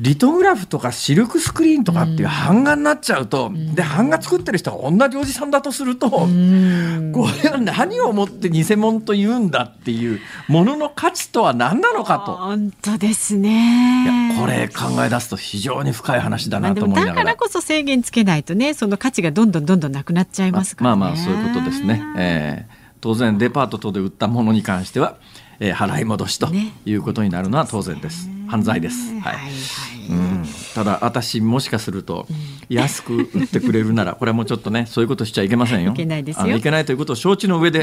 [0.01, 12.37] リトグラフとかシルクスクリーンとかっていう版画になっちゃうと、うん、で版画作ってる人が同じおじさんだとすると、うん、これは何をもって偽物と言うんだっていうものの価値とは何なのかと。
[12.37, 14.31] 本当ですね。
[14.31, 25.19] いやこれ考え出すと非常に深い話だなと思いながら、だからこそ制限つけないとねその価値がどんどんどんどんなくなっちゃいますから、ね、まあまあそういうことですね、えー、当然デパート等で売ったものに関しては
[25.61, 26.49] えー、払い戻しと
[26.85, 28.29] いうことになるのは当然です。
[28.29, 29.12] ね、犯罪です。
[29.14, 29.20] はい。
[29.20, 30.44] はいはいうん、
[30.75, 32.27] ただ私もしかすると
[32.68, 35.92] 安く売ってくれるなら これはもうちょっとねそういうことしちゃいけませんよ。
[35.92, 36.57] いけないですよ。
[36.57, 37.81] いけないということを承知の上で、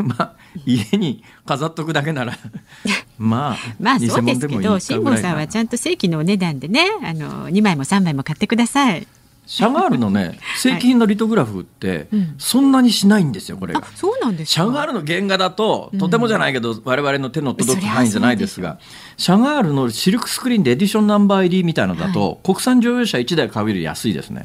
[0.00, 0.32] うん、まあ
[0.66, 2.36] 家に飾っとくだけなら
[3.18, 9.06] まあまあそうですけど辛坊さんはちゃんと正規のお値段でねあの2枚も3枚も買ってください。
[9.48, 13.82] シャガールのね正規品のリトグラフってそんなにしないんですよこれが。
[13.96, 18.78] そうなんですシャガールの原画だととてもじゃないけど、うん、我々の手の届く範囲じゃないですが
[19.16, 24.44] シャガールのシルクスクリーンでエディションナンバー入りみたいなのだと、はい、国産乗用車1台買うより安いですね。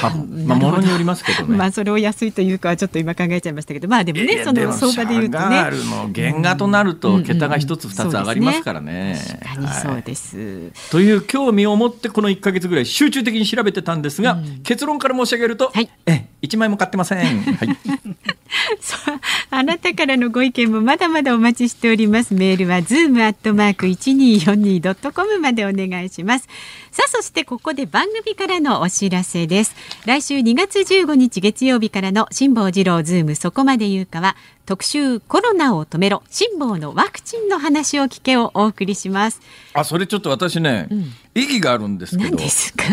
[0.00, 1.56] 多分 まあものによりますけどね。
[1.56, 5.64] まあそれを安いというかちょっと今考えちゃいましたけど、まあでもねその相場で言うとね。
[5.84, 9.18] の原画となると桁が一つ二つ上がりますからね。
[9.42, 17.18] 確かにそうです、という興味を持ってこの一か月ぐらい集中的に調べてたんですが、結論から申し上げると、はい、え一枚も買ってません。
[17.18, 17.78] はい。
[19.50, 22.34] あなたからのご意見もまだまだお待ちしております。
[22.34, 26.48] メールはズームアットマーク一二四二ドットコムまでお願いします。
[26.90, 29.73] さあそしてここで番組からのお知らせです。
[30.06, 39.40] 来週2月15日月曜日からの辛坊治郎ズームそこまで言うかは特集コロナを止めろ辛坊のワクチンの話を聞けをお送りします。
[39.72, 40.98] あそれちょっと私ね、うん、
[41.34, 42.30] 意義があるんですけど。
[42.30, 42.84] 何ですか？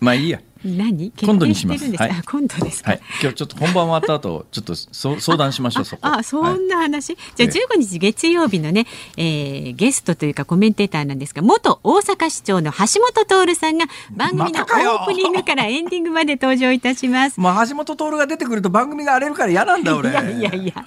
[0.00, 0.40] まあいいや。
[0.66, 1.12] 何？
[1.20, 1.96] 今度にします。
[1.96, 5.84] はい、今度ですか、はい、今日ちょっと本番終わった後、ちょっとそ相談しましょう。
[5.84, 7.14] そあ、そんな話。
[7.14, 17.38] はい、じゃあ十五日月曜日のね、えー、ゲストというかコメンテーターなんですが、元大阪市長の橋下徹さんが番組のオープニングからエンディングまで登場いたします。
[17.40, 20.10] もう橋下徹が出てくると番組が荒れるから嫌なんだ俺。
[20.10, 20.86] いやいやいや。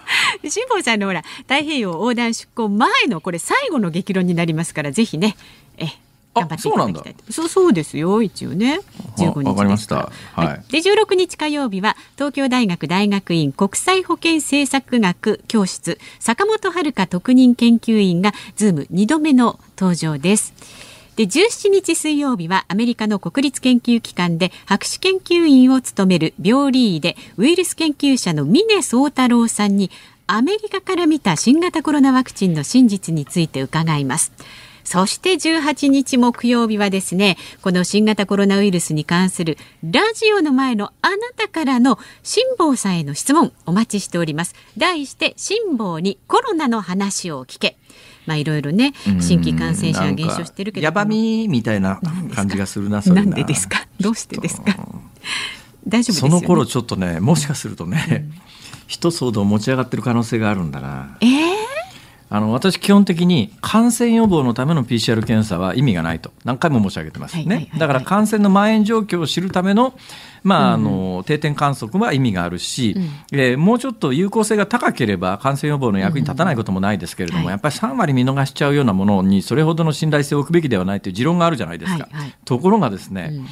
[0.49, 5.35] 辛坊さんのほら太平洋横断出港前のこれ最後の激論になりますからぜひね。
[5.77, 5.87] え
[6.39, 8.79] 頑張っていただきたいそうそうですよ一応ね。
[9.17, 9.95] 15日わかりました。
[10.33, 20.53] はい、はい、で16日火曜日は東京大学大学院国際保健政策学教室坂元晴香特任研究員がズーム2度目の登場です。
[21.15, 29.91] で17日水曜日はアメリカの国立研究機関で博士研究員を務める病理医でウイルス研究者の峰宗太郎さんに
[30.27, 34.31] アメリカから見た新型コロナワクチンの真実について伺います。
[34.89, 44.55] そして18日木曜日はですね、この新型コロナウイルスに関するラジオの前のあなたからの辛坊さんへの質問お待ちしております。
[44.79, 47.77] 題して辛坊にコロナの話を聞け。
[48.25, 50.85] まあいろいろね新規感染者が減少してるけど。
[50.85, 52.01] やばみみたいな
[52.33, 53.85] 感じがするななんでですか？
[53.99, 54.75] どうしてですか？
[55.87, 58.41] 大丈夫、ね、その頃ちょっとねもしかするとね、うん、
[58.87, 61.15] 一騒動持ち上がってる可能性があるんだな。
[61.21, 61.29] えー？
[62.31, 66.31] あの私基本的に感染予防のための PCR 検査は意味がないと。
[66.45, 67.37] 何回も申し上げてます。
[67.37, 69.97] ね、だから感染の蔓延状況を知るための,、
[70.43, 82.03] まあ、あの定点観測は意味があるし、うん、えー、もうちょっと有効性が高ければ感染予防の役に立たないこともないですけれども、うんはい、やっぱり3割見逃しちゃうようなものにそれほどの信頼性を置くべきではないという持論があるじゃないですか。
[82.03, 83.47] はいはい、ところがですね、うん、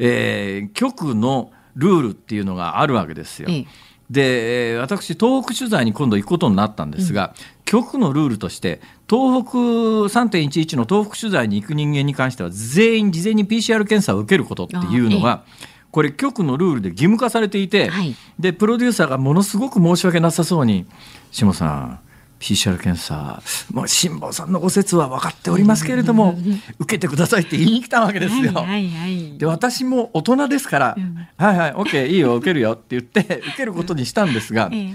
[0.00, 3.48] えー、局のルールっていうのがあるわけですよ。
[3.48, 15.44] ええで私東北取材に今度行くことになったんですが、うん、局のルールとして東北3.11の東北取材に行く人間に関しては全員事前に PCR 検査を受けることっていうのが、
[15.90, 20.86] これ局のルールで義務化されていて、はい、でプロデューサーがものすごく申し訳なさそうに
[21.32, 22.00] 「下さん
[22.38, 26.38] PCR 検査、もう辛坊さんのご説は分かっておりますけれども、
[26.78, 28.52] 受けてくださいって言いに来たわけですよ。
[28.52, 34.94] はいはいはい、で私も大人ですから、うん、はいはい OK いいよ受けるよって言って受けることにしたんですが、 ええ、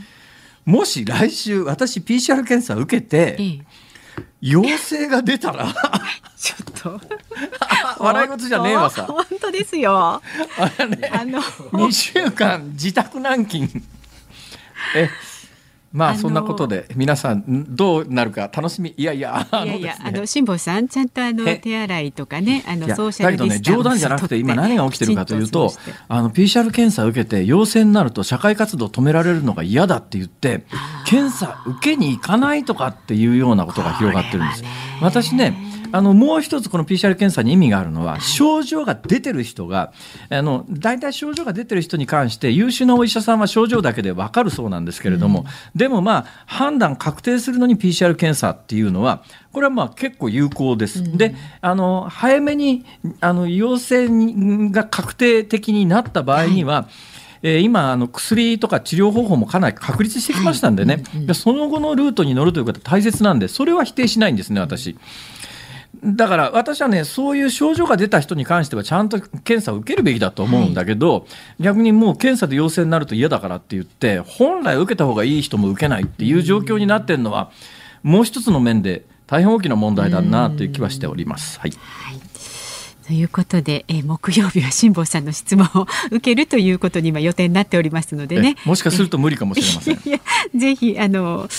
[0.65, 3.59] もし来週私 PCR 検査受けて、え、
[4.41, 5.73] 陽性が出たら
[6.37, 7.01] ちょっと。
[7.99, 9.03] 笑い事じゃねえわさ。
[9.03, 9.95] 本当ですよ。
[9.97, 10.21] あ
[10.79, 11.41] れねあの。
[11.41, 13.69] 2週間自宅軟禁。
[14.95, 15.09] え
[15.93, 18.95] まあそんなことで皆さんどうなるか楽しみ。
[18.97, 25.71] いやいやいやいや、あの辛坊さんちゃんとあの手洗いとかねあのソーシャルディスタンス、ね、冗談じゃなくて今何が起きてるかというと
[26.07, 30.65] あの PCR 検査を受けて陽性になると社会活動を止められるのが嫌だって言って
[31.05, 34.63] 検査受けに行かないとかっていうようなことが広がってるんです。
[34.99, 39.93] 私ねあのもう一つこの PCR 検査に意味があるのは症状が出てる人が
[40.31, 51.03] あの大体症状が出てる人に関して優秀なお医者さんは症状だけで分かるそうなんですけれども、うん、でもまあ判断確定するのに PCR 検査っていうのはこれはまあ結構有効です。
[51.03, 52.85] うん、であの早めに
[53.21, 54.07] あの陽性
[54.71, 56.85] が確定的になった場合には、はい。
[57.45, 64.97] えー、今あの薬とか治療方法もかなり確立してきましたんでね、はいうんうん、その後のルートに乗るということは大切なんでそれは否定しないんですね私。
[66.03, 71.25] だから私はね、そういう症状が出た人に関しては、ちゃんと検査を受けるべきだと思うんだけど、は
[71.59, 77.51] い、逆にもう検査で陽性になると嫌だからって言って、本来受けた方がいい人も受けないっていう状況になってるのは、
[78.01, 81.59] もう一つの面で大変大きな問題だなという気はしております。
[81.59, 82.23] はい、はい
[83.05, 88.55] ということで、えー、木曜日は辛坊さんの質問を受けるということに今予定になっておりますのでね。
[88.65, 89.99] もしかすると無理かもしれません。
[90.09, 90.19] いや
[90.55, 91.49] ぜひあの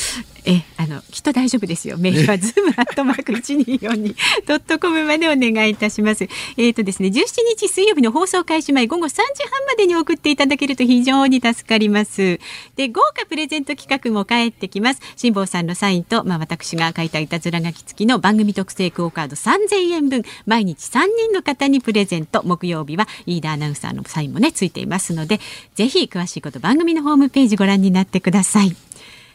[0.46, 1.96] えあのきっと大丈夫ですよ。
[1.96, 4.14] メールはズームアットマーク一二四二
[4.46, 6.24] ドットコムまでお願いいたします。
[6.24, 12.38] えっ、ー、とですね、十七日水曜日の放送開始前午後三時半までに送っていただけると非常に助かります。
[12.76, 15.00] で豪華プレゼント企画も帰ってきます。
[15.16, 22.42] 辛坊さんのサインとまあ私が書いたいたずら書き付きの番組特製クオカード三千円分毎日三人の方にプレゼント。
[22.44, 25.40] 木曜日は飯田アナウンサーのサインもねついていますので、
[25.74, 28.83] ぜひ詳しいこと番組のホームページご覧になってください。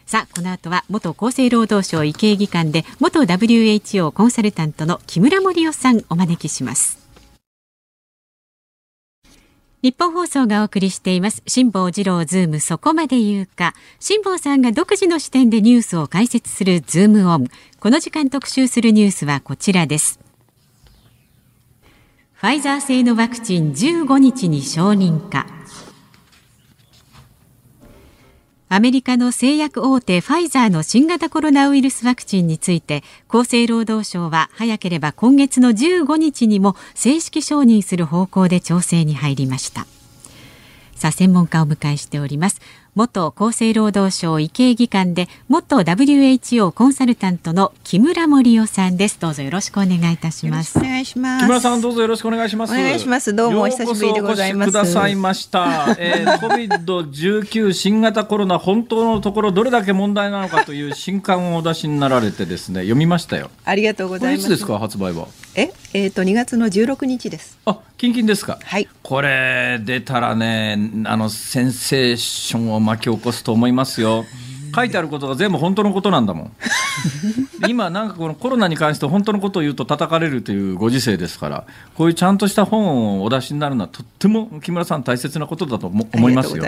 [0.09, 6.97] さあこの後は元厚生労働省医系技官で元 WHO コンサルタントの木村盛夫さんお招きします。
[9.83, 11.43] ニッポン放送がお送りしています。
[11.45, 13.75] 辛坊治郎ズームそこまで言うか。
[13.99, 17.45] 辛坊さんが独自の視点でニュースを解説するズームオン。
[17.79, 20.19] この時間特集するニュースはこちらです。
[22.33, 25.58] ファイザー製のワクチン15日に承認か。
[28.71, 39.87] アメリカの製薬大手ファイザーの新型コロナウイルスワクチンについて厚生労働省は早ければ今月の15日にも正式承認する方向で調整に入りました。
[40.93, 42.61] さあ専門家を迎えしております。
[42.99, 49.21] 元厚生労働省医系技官で元 WHO コンサルタントの木村盛夫さんです。
[49.21, 50.77] どうぞよろしくお願いいたします。
[50.77, 51.45] お願いします。
[51.45, 52.73] 木村さんどうぞよろしくお願いします。
[52.73, 63.49] お願いしますどうもお久しぶりでございますくださいました、えー、COVID-19 新型コロナ本当のところどれだけ問題なのかという新刊をお出しになられてですね読みましたよ。
[63.63, 64.43] ありがとうございます。
[64.43, 65.29] いつですか発売は？
[65.55, 67.57] ええっ、ー、と2月の16日です。
[67.65, 68.59] あ近々ですか。
[68.63, 68.87] はい。
[69.03, 74.25] これ出たらねあのセンセーションを巻き起こすと思いますよ。
[74.75, 76.51] 書いてあることが全部本当のことなんだもん。
[77.67, 81.65] 今なんかこのコロナに関して本当のことを言うと叩かれるというご時世ですから
[81.95, 86.63] こういうちゃんとした本をお出しになるのはとっても木村さん大切なことだと思いますよ。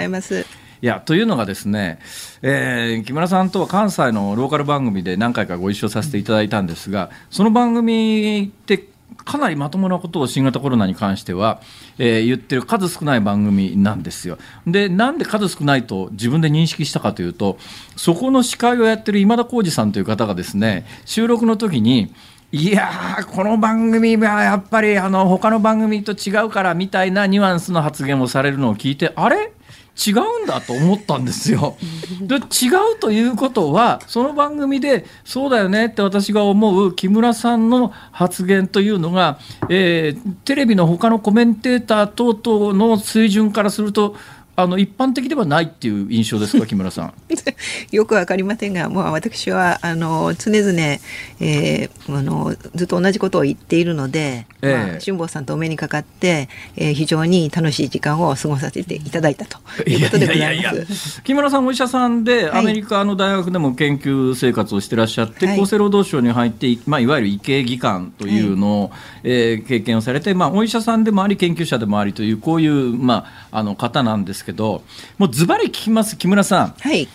[0.84, 2.00] いやというのがですね、
[2.42, 8.84] えー、木村さんとは関西のローカル番組で何回かご一緒させていただいたんですがその番組って
[9.26, 11.62] かなりまともなことを新型コロナに関しては、
[11.98, 14.38] えー、言ってる数少ない番組なんですよ。
[14.66, 17.58] で、なんで数少ないと自分で認識したかというと、
[17.96, 22.14] そこの司会をやってる今田耕司さんという方がですね、収録の時に、
[22.52, 29.54] いやー、この番組はやっぱりあの他の番組と違うからみたいなニュアンスの発言をされるのを聞いて、あれ？
[29.96, 31.76] 違うんだと思ったんですよ。
[32.22, 39.40] で違うということはその番組でそうだよねって私が思う木村さんの発言というのが、
[39.70, 44.16] えー、テレビの他のコメンテーター等々の水準からすると
[44.62, 47.14] あの一般的ではないっていう印象ですか木村さん？
[47.92, 59.58] よくわかりませんが、もう私はあの常々、えー、あのずっと同じことを言っているので、えー、まあ、辛坊さんとお目にかかって、えー、非常に楽しい時間を過ごさせていただいたと
[59.90, 61.22] いうことでございます。
[61.24, 76.76] 木村さんお医者さんで、アメリカの大学でも研究生活をしてらっしゃって、はい、厚生労働省に入って、まあ、いわゆる医系技官というのを、はい、えー、経験をされて、まあ、お医者さんでもあり研究者でもありというこういう、まあ、あの方なんですけどもうズバリ聞きます木村さん。
[76.80, 77.08] はい。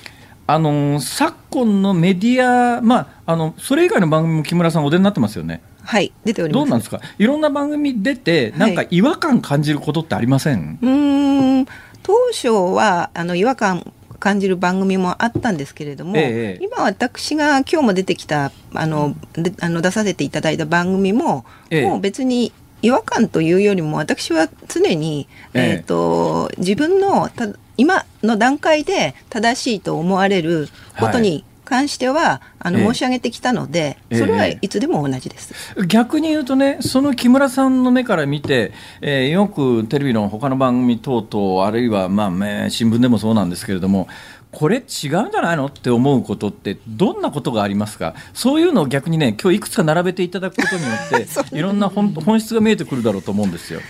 [0.49, 5.61] あの昨今のメディア、まあ、あのそれ以外の番組も木村さんお出になってますよね。
[5.83, 7.01] はい出ておりどうなんですか？
[7.19, 11.67] いろんな番組出てなんか違和感感じることってありません、はい、うん。
[12.03, 22.53] 当初はあの違和感感じる番組もあったんですけれども、ええ、今私が今日も出てきたあのであの出させていただいた番組も、え、もう別に
[22.83, 30.69] 違和感というよりも私は常に、えーと自分のた今の段階で正しいと思われる
[30.99, 38.73] ことに関しては、はい、あの申し上げてきたので、えー、それはいつでも同じです、えー、逆に言うとね、その木村さんの目から見て、
[39.03, 44.09] えー、よくテレビの他の番組等々、あるいは、まあ、新聞でもそうなんですけれども、
[44.53, 48.15] これ違うんじゃないのって思うことってどんなことがありますか？
[48.33, 51.27] そういうのを逆にね今日いくつか並べていただくことによって
[51.57, 53.81] いろんな本本質が見えてくるだろうと思うんですよ。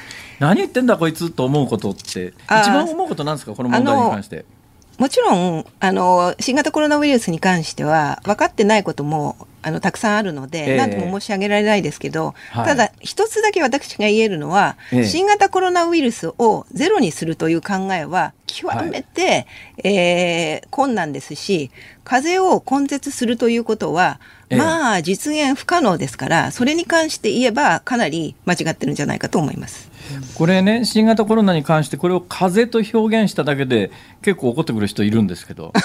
[0.40, 3.54] 何言ってんだこいつと思うことって一番思うことなんですか？
[3.54, 4.44] この問題に関して。
[4.98, 19.46] もちろんあの新型コロナウイルスに関しては分かってないこともあのたくさんあるので、えー、何とも申し上げられないですけど、はい、ただ一つだけ私が言えるのは、えー、新型コロナウイルスをゼロにするという考えは極めて、
[19.82, 21.72] はい、えー、困難ですし
[22.04, 24.20] 風邪を根絶するということは
[24.50, 29.90] まあ実現不可能ですからそれに関して言えばかなり間違ってるんじゃないかと思います。
[30.34, 33.90] これね新型コロナに関してこれを風邪と表現しただけで
[34.22, 35.72] 結構怒ってくる人いるんですけど。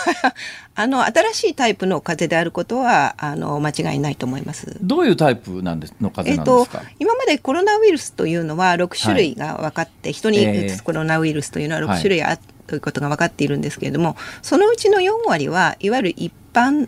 [0.74, 4.78] あの新しいタイプの風邪であることはあの間違いないと思います。
[4.82, 16.88] どういうタイプなんですの風邪なんですか、えーと、今までコロナウイルスというのは6種類が分かって、はい、人にうつコロナウイルスというのは6種類あっということが分かっているんですけれども、そのうちの4割はいわゆる一般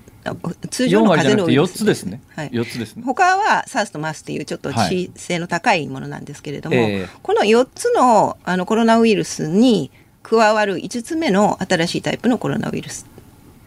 [0.70, 2.22] 通常の風邪のウイルスですね。
[2.36, 3.04] はい、4つですね。
[3.06, 9.92] 他は SARS と MARS というちょっと致死性の高いものなんですけれども、はいえー、この4つのあのコロナウイルスに
[10.22, 13.06] 加わる5つ目の新しいタイプのコロナウイルス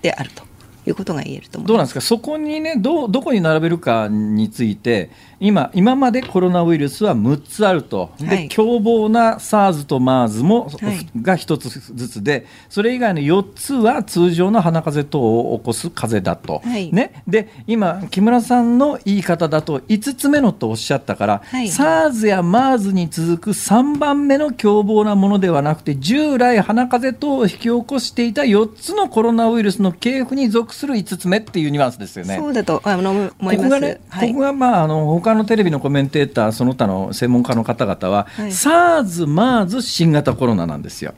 [0.02, 0.44] であると。
[0.88, 32.36] いうことが言えるとどうなんですか、そこにねど、どこに並べるかについて、今、今までコロナウイルスは6つあると、で、はい、凶暴な SARS と MERS も、はい、が1つずつで、それ以外の4つは通常の鼻風邪等を起こす風邪だと、はい、ね、で今、木村さんの言い方だと、5つ目のとおっしゃったから、はい、SARS や MERS に続く3番目の凶暴なものではなくて、従来、鼻風邪等を引き起こしていた4つのコロナウイルスの系譜に属する5つ目っていうニュアンスですよね。
[32.36, 33.56] そうだと思います。
[33.56, 41.14] ここがね、はい、ここがまああの他のテレビのコメンテーターその他の専門家の方々は、はい、SARS、MERS 新型コロナなんですよ。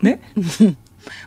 [0.00, 0.22] ね。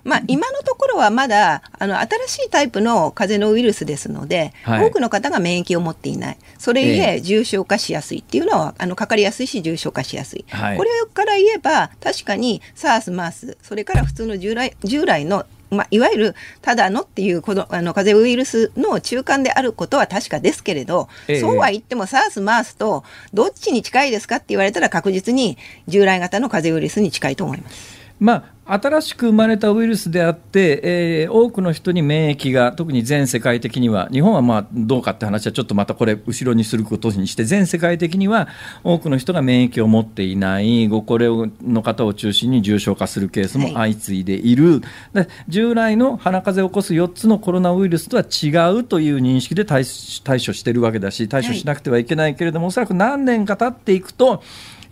[0.04, 6.38] まあ、今のところはまだあの新しいタイプの風邪のウイルスですので、はい、多くの方が免疫を持っていない。
[6.60, 23.04] それゆえ重症化しやすいっていうのはあのかかりやすいし重症化しやすい、はい、これから言えば確かに SARS、MARS それから普通の従来従来のまあ、いわゆるただのっていうこのあの風邪ウイルスの中間であることは確かですけれど、ええ、そうは言っても SARS、MERS と
[23.34, 25.58] どっちに近いですかって言われたら確実に
[25.88, 28.03] 従来型の風邪ウイルスに近いと思います。
[28.24, 38.48] まあ、新しく生まれたウイルスであって、えー、多くの人に免疫が、特に全世界的には、日本はまあどうかって話はちょっとまたこれ、後ろにすることにして、全世界的には
[38.86, 44.80] 多くの人が免疫を持っていない、ご高齢の方を中心に重症化するケースも相次いでいる、
[45.14, 49.84] はい、従来の鼻風邪を起こす4つのコロナウイルスとは違うという認識で対
[50.24, 54.42] 対処しているわけだし、対処しなくてはいけないけれども、はい、おそらく何年か経っていくと、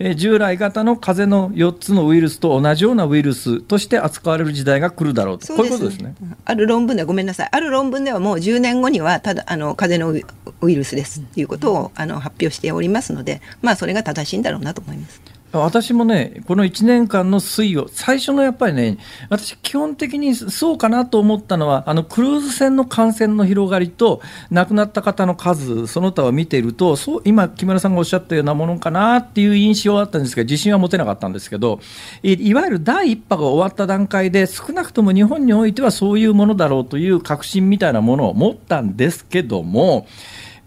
[0.03, 6.15] え従来型の風邪の4つのウイルスと同じようなウイルスとして扱われる時代が来るだろうと、こういうことですね。
[6.43, 15.21] ある論文では、ごめんなさい、ある論文ではもう10年後には、ただあの風邪のウイルスですっていうことをあの発表しておりますので、まあ、それが正しいんだろうなと思います。
[15.53, 18.97] 私もね、この1年間の推移を、最初のやっぱりね、
[19.29, 31.79] 私、基本的にそうかなと思ったのは、あのクルーズ船の感染の広がりと、亡くなった方の数、その他を見ていると、そう今、木村さんがおっしゃったようなものかなっていう印象はあったんですが、自信は持てなかったんですけど、
[32.23, 40.07] いわゆる第1波が終わった段階で、少なくとも日本においてはそういうものだろうという確信みたいなものを持ったんですけども、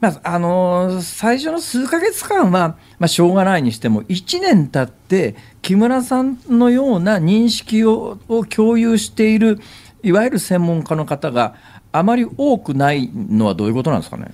[0.04, 8.16] まあ、あの、最初の数ヶ月間は、まあ、しょうがないにしても1年経って木村さんのような認識を
[8.48, 9.60] 共有している
[10.02, 11.54] いわゆる専門家の方が
[11.92, 14.32] あまり多くないのはどういうことなんですかね？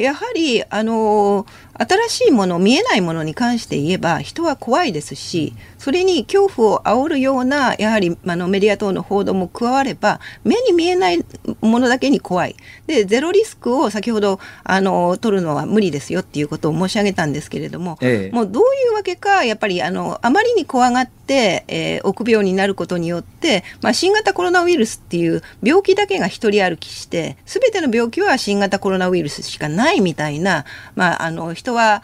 [0.00, 1.44] やはり、あの、
[1.78, 11.24] 新しいもの見えないものに関して言えば人は怖いですしそれに恐怖を煽るようなやはりあのメディア等の報道も加われば目に見えない
[11.60, 12.56] ものだけに怖い。
[12.86, 30.64] でゼロリスクを先ほどあの取るのは無理ですよっていうことを申し上げたんですけれども、ええ、もうどういうわけかやっぱりあのあまりに怖がって、えー、臆病になることによって、まあ、新型コロナウイルスっていう病気だけが一人歩きして全ての病気は新型コロナウイルスしかないみたいな、
[30.94, 32.02] まあ、あの人は、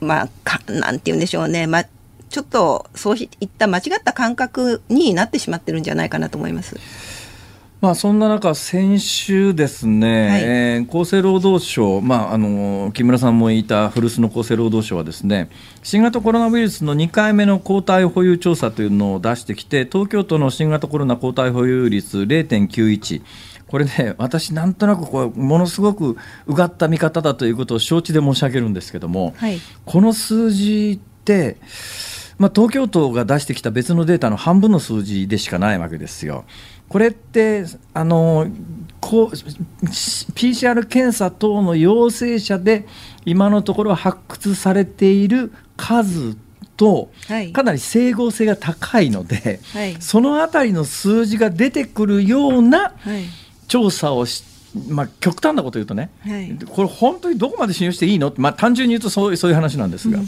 [0.00, 1.84] まあ、かなんて言うんでしょうね、まあ、
[2.30, 6.76] ちょっとそういった間違った感覚になってしまってるんじゃないかなと思います。
[7.80, 15.48] まあ、そんな中、先週ですね、はい、えー、厚生労働省、まあ、あの木村さんもいた古巣の厚生労働省はですね
[15.84, 23.22] 新型コロナウイルスの2回目の抗体保有調査というのを出してきて東京都の新型コロナ抗体保有率0.91
[23.68, 26.16] これね、私、なんとなくこうものすごく
[26.46, 31.58] うがった見方だということを承知で申し上げるんですけども、はい、この数字って、
[32.38, 36.44] まあ、東京都が出してきた別のデータの半分の数字でしかないわけですよ。
[36.88, 38.46] これってあの
[39.00, 42.86] こう PCR 検査等の陽性者で
[43.26, 46.36] 今のところ発掘されている数
[46.78, 47.10] と、
[47.52, 53.24] かなり整合性が高いので、はい、そのあたりの数字が出てくるような、はい
[53.68, 54.42] 調査をし
[54.90, 58.34] まあ、極端なこと言うとね、はい、これ本当にどこまで信用していいの？
[58.36, 60.26] まあ、単純に言うとそうそういう話なんですが、うん、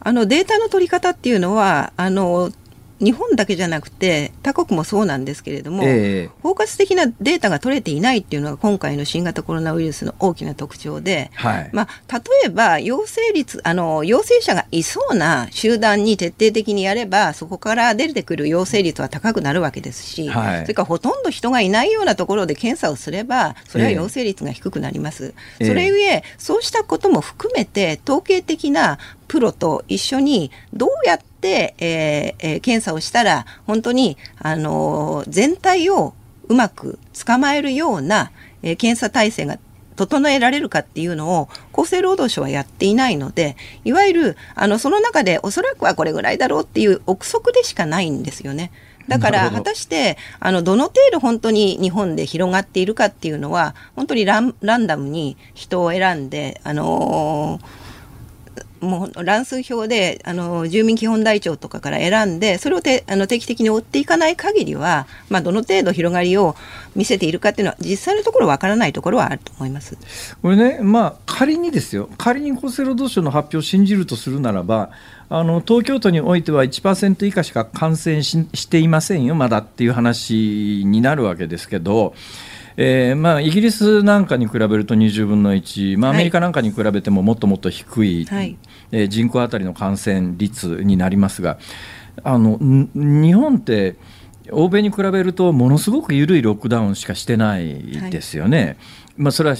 [0.00, 2.52] あのデータの取り方っていうのはあの
[3.00, 25.34] 日本だけじゃなくて他国もそうなんですけれども、えー、包括的なデータが取れていないっていうのが今回の新型コロナウイルスの大きな特徴で、はい、まあ、例えば陽性率あの陽性者がいそうな集団に徹底的にやればそこから出てくる陽性率は高くなるわけですし、はい、それからほとんど人がいないようなところで検査をすればそれは陽性率が低くなります。
[25.60, 28.98] えー、それゆえそうしたことも含めて統計的な
[29.28, 36.14] プロと一緒にどうやって、えーえー、検査をしたら本当に、あのー、全体を
[36.48, 39.58] うまく捕まえるような、えー、検査体制が
[39.96, 48.70] 整えられるかっていうのを厚生労働省はやっていないのでいわゆるあのその中でおそらくはこれぐらいだろうっていう憶測でしかないんですよね。
[49.08, 57.64] だから果たしてあのどの程度本当に日本で広がっているかっていうのは本当にランダムに人を選んであのー
[58.80, 66.54] もう乱数表であの住民基本台帳とかから選んでそれをてあの定期的に追っていかない限りは、まあ、どの程度広がりを
[66.94, 69.96] 見せているかっていうのは実際のところわからないところはあると思います。
[70.42, 72.08] これね、まあ、仮にですよ。
[72.18, 74.90] 仮に厚生労働省の発表を信じるとするならば
[75.28, 79.34] あの東京都においては1%以下しか感染ししていませんよ。
[79.34, 82.14] まだっていう話になるわけですけど。
[82.80, 88.56] えーまあ、イギリスなんかに比べると20分の1、まあ、アメリカなんかに比べてももっともっと低い、はい、
[88.92, 91.58] えー、人口当たりの感染率になりますが
[92.22, 93.96] あの日本って
[94.50, 98.64] 欧米に比べるとものすごく緩いロックダウンしかしてないですよね。
[98.64, 98.76] はい
[99.18, 99.56] まあ、それは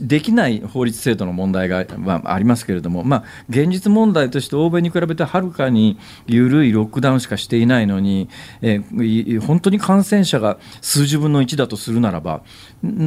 [0.00, 8.28] できない法律制度の問題が、まあ、ありますけれども、まあ、現実問題として欧米に比べてはるかに緩いロックダウンしかしていないのに、
[8.60, 12.42] えー、本当に感染者が数十分の1だとするならば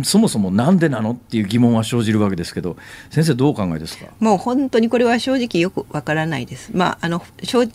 [0.04, 2.78] そもそもなんでなのっていう疑問は生じるわけですけど
[3.10, 4.08] 先生どうお考えですか？
[4.20, 6.72] もう本当にこれは正直よくわからないです。
[6.74, 7.24] まああの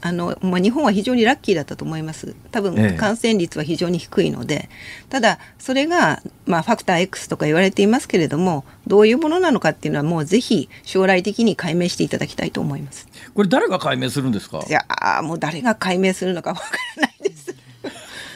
[0.03, 2.35] あのまあ、日本は非常にラッキーだったと思います。
[2.51, 13.09] 多分感染率は非常に低いので、ええ、ただそれが、まあ、ファクター X とか言われていますけれどもどういうものなのかっていうのはもうぜひ将来的に解明していただきたいと思います。
[13.35, 14.65] これ誰が解明するんですか？
[14.69, 14.85] いや
[15.23, 16.63] もう誰が解明するのかわか
[16.97, 17.55] らないです。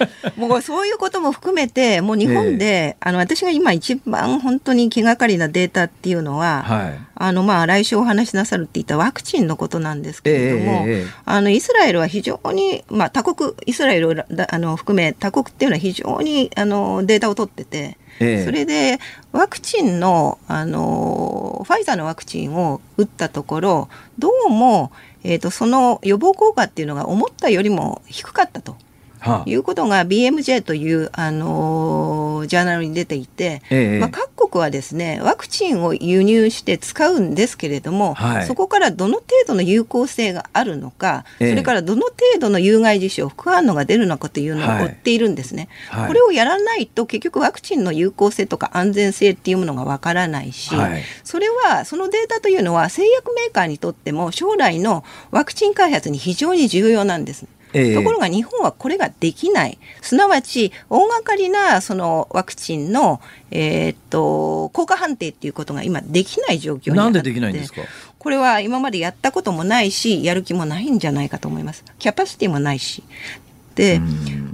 [0.37, 14.15] もうそういうことも含めて、もう日本で、えー、あの私が今一番本当に気がかりなデータっていうのは、はい、あのまあ来週お話しなさるって言ったワクチンのことなんですけれども、えー、あのイスラエルは非常に、まあ、他国イスラエルを
[14.49, 17.99] あの含め他国っていうのは非常にあのデータを取ってて。
[18.21, 18.99] えそれで
[19.33, 24.93] ワクチンのあのファイザーのワクチンを打ったところどうも、
[25.25, 28.77] えーとその予防効果っていうのが思ったよりも低かったと。
[29.47, 57.47] いうことが BMJ という、あのー、ジャーナルに出ていて、ええ、まあ、各国はですねワクチンを輸入して使うんですけれども、はい、そこからどの程度の有効性があるのか、え、それからどの程度の有害事象副反応が出るのかというのを追っているんですね、はい、これをやらないと結局ワクチンの有効性とか安全性っていうものがわからないし、はい、それはそのデータというのは製薬メーカーにとっても将来のワクチン開発に非常に重要なんです。
[57.73, 59.79] えー、ところが日本はこれができない。
[60.03, 67.83] すなわち、大掛かりなそのワクチンの、えー、っと、効果判定っていうことが今できない状況になんでできないんですか？
[68.19, 71.85] これは今までやったこともないし、やる気もないんじゃないかと思います。
[71.99, 73.03] キャパシティもないし。
[73.75, 74.01] で、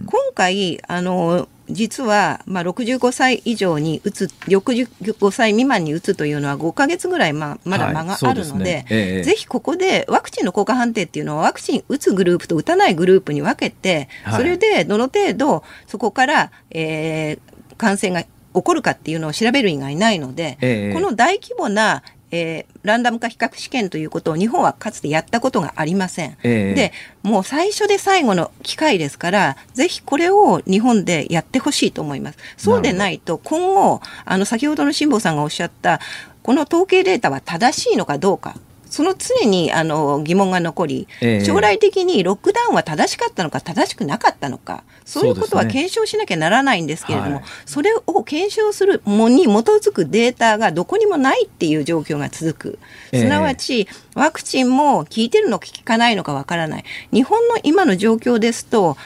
[0.06, 8.86] 今回、あの、実は、まあ、65歳以上に打つ、65歳未満に打つというのは5か月ぐらい、まあ、まだ間があるので、はいでね。
[8.90, 18.28] ええ、ぜひここでワクチンの効果判定っていうのはワクチン打つグループと打たないグループに分けて、それでどの程度そこから、えー、感染が起
[18.62, 22.02] こるかっていうのを調べる以外ないので、え、この大規模な
[22.36, 26.36] えー、ランダム化比較試験ということを日本はかつてやったことがありません。
[26.42, 32.38] えー、で、もう最初で最後の機会ですから、ぜひこれを日本でやってほしいと思います。
[32.56, 36.00] そうでないと、今後、あの、先ほどの辛坊さんがおっしゃった、
[36.42, 38.56] この統計データは正しいのかどうか、
[38.88, 52.78] その常にあの疑問が残り、えー、将来的にロックダウンは正しかったのか正しくなかったのかそういうことは検証しなきゃならないんですけれどもそ、ねはい、それを検証するもに基づくデータがどこにもないっていう状況が続く。
[53.12, 56.84] すなわち、ワクチンも効いてるのか効かないのかわからない。
[57.12, 58.96] 日本の今の状況ですと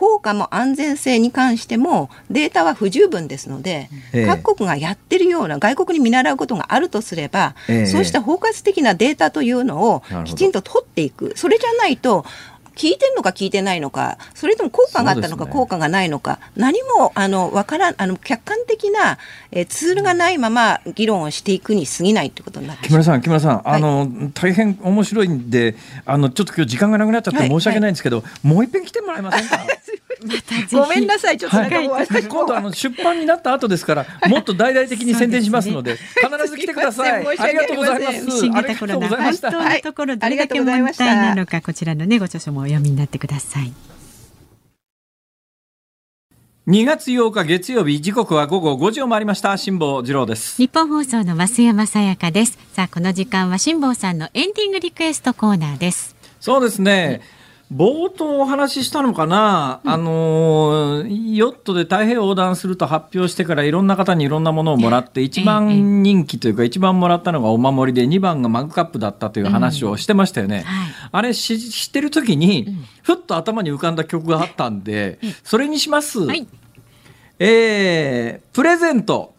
[0.00, 11.34] 効果も安全性に関してもデータは不十分ですので、え各国がやってるような外国に見習うことがあるとすれば、え、そうした包括的なデータというのをきちんと取っていく。
[11.36, 12.24] それじゃないと
[12.80, 19.18] 効いてるのか効いてないのかそれとも効果があったのか、効果がないのか何もあのわからあの客観的な、
[19.50, 25.76] えー、ツールがないまま議論をしていくに過ぎないってことになって木村さん木村さん、はい、あの大変面白いんで
[26.06, 29.58] あのちょっと今日時間がなくなっちゃって申し訳ないんですけど、はいはい、もう一遍来てもらえませんか？
[30.72, 31.68] ごめんなさい、ちょっと、はい、
[32.28, 37.26] 今度あの出版になった後ですから、もっと大々的に宣伝しますので、必ず来てください。
[37.26, 38.38] ありがとうございます。
[38.38, 43.72] 新型コロナ、本当のところどれだけ問題なのか、こちらのねご著書もお読みになってください。
[46.68, 49.56] 2月8日月曜日時刻は午後5時を回りました。
[49.56, 50.56] 辛坊治郎です。
[50.58, 52.58] 日本放送の増山さやかです。
[52.74, 56.14] さあこの時間は辛坊さんのエンディングリクエストコーナーです。
[56.38, 57.22] そうですね、
[57.72, 70.56] 冒頭お話ししたのかな、うん、あのヨットで太平洋横断すると発表してからいろんな方にいろんなものをもらって一番人気というか一番もらったのがお守りで2番がマグカップだったという話をしてましたよね。
[70.56, 76.26] うんはい、あれ知ってる時にふっと頭に浮かんだ曲があったんでそれにします。
[76.26, 76.48] はい、
[77.38, 79.34] えー、プレゼント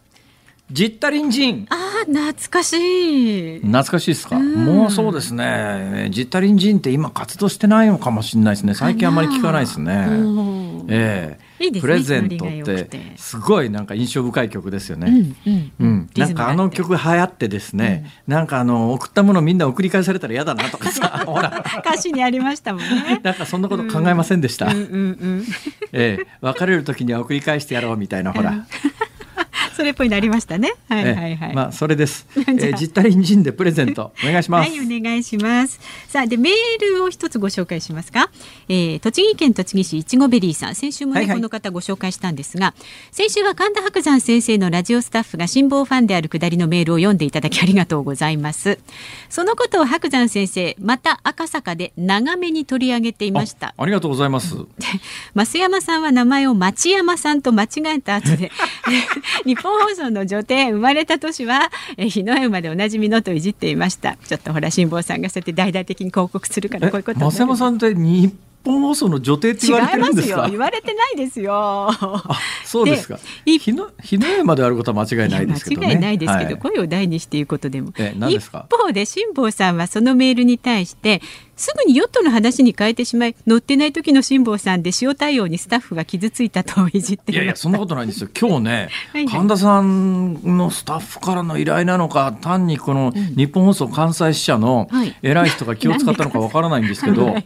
[0.72, 1.66] ジッタリンジン。
[1.70, 3.60] ああ、懐かしい。
[3.60, 4.40] 懐かしいですか？
[4.40, 6.08] もうそうですね。
[6.12, 8.74] ジッタリンジンって今活動してないのかもしれないですね。
[8.74, 10.08] 最近あんまり聞かないですね。
[10.88, 15.32] ええーね、プレゼントってすごいなんか印象深い曲ですよね。
[15.46, 23.20] うん、うん、なんかあの曲流行ってですね、うん、なんかあの送ったものみんな送り返されたら嫌だなとかさ、 ほら歌詞にありましたもんね。
[23.22, 24.72] なんかそんなこと考えませんでした。
[24.72, 28.66] ええ、別れる時には送り返してやろうみたいなほら。
[29.82, 30.76] それっぽいなりましたね。
[30.88, 31.56] はいはいはい。
[31.56, 32.28] まあそれです。
[32.38, 34.70] えー、ジッタリンジンでプレゼントお願いします。
[34.70, 35.80] はいお願いします。
[36.08, 36.54] さあでメー
[36.98, 38.30] ルを一つご紹介しますか。
[38.70, 42.76] えー、栃木県栃木市いちごベリーさん先週もね、はいはい、この方ご紹介したんですが、
[43.12, 48.78] 先週は神田伯山先生のラジオスタッフが辛坊ファンであるくだりのメールを読んでいただきありがとうございます。
[49.30, 53.74] そのことを伯山先生また赤坂で長めに取り上げていました。
[53.76, 54.58] ありがとうございます。
[55.34, 58.52] 増山さんは名前を町山さんと間違えた後で
[59.46, 64.18] 日本放送の女帝生まれた年は日の絵馬でおなじみのといじっていました。
[64.18, 70.48] ちょっとほら辛坊さんがそうやって大々的に広告するからこういうこと増山さんって日本放送の女帝って言われてるんですか？
[70.48, 71.90] 言われてないですよ。
[72.64, 73.18] そうですか。
[73.44, 77.92] 日の日の絵まであることは間違いないですけど、ね、間違いないですけど、はい、声を大にして言うことでも。
[77.98, 78.68] え何ですか？
[78.70, 81.22] 一方で辛坊さんはそのメールに対して
[81.62, 88.30] すぐにヨットの話に変えてしまい乗ってない時の辛坊さんで塩対応にスタッフが傷ついたといじっていやいやそんなことないんですよ。
[88.38, 94.90] 今日ねはい、神田さんのスタッフからの依頼なのか単にこの日本放送関西支社の
[95.22, 97.46] 偉い人が気を使ったのかわからないんですけど、 はい、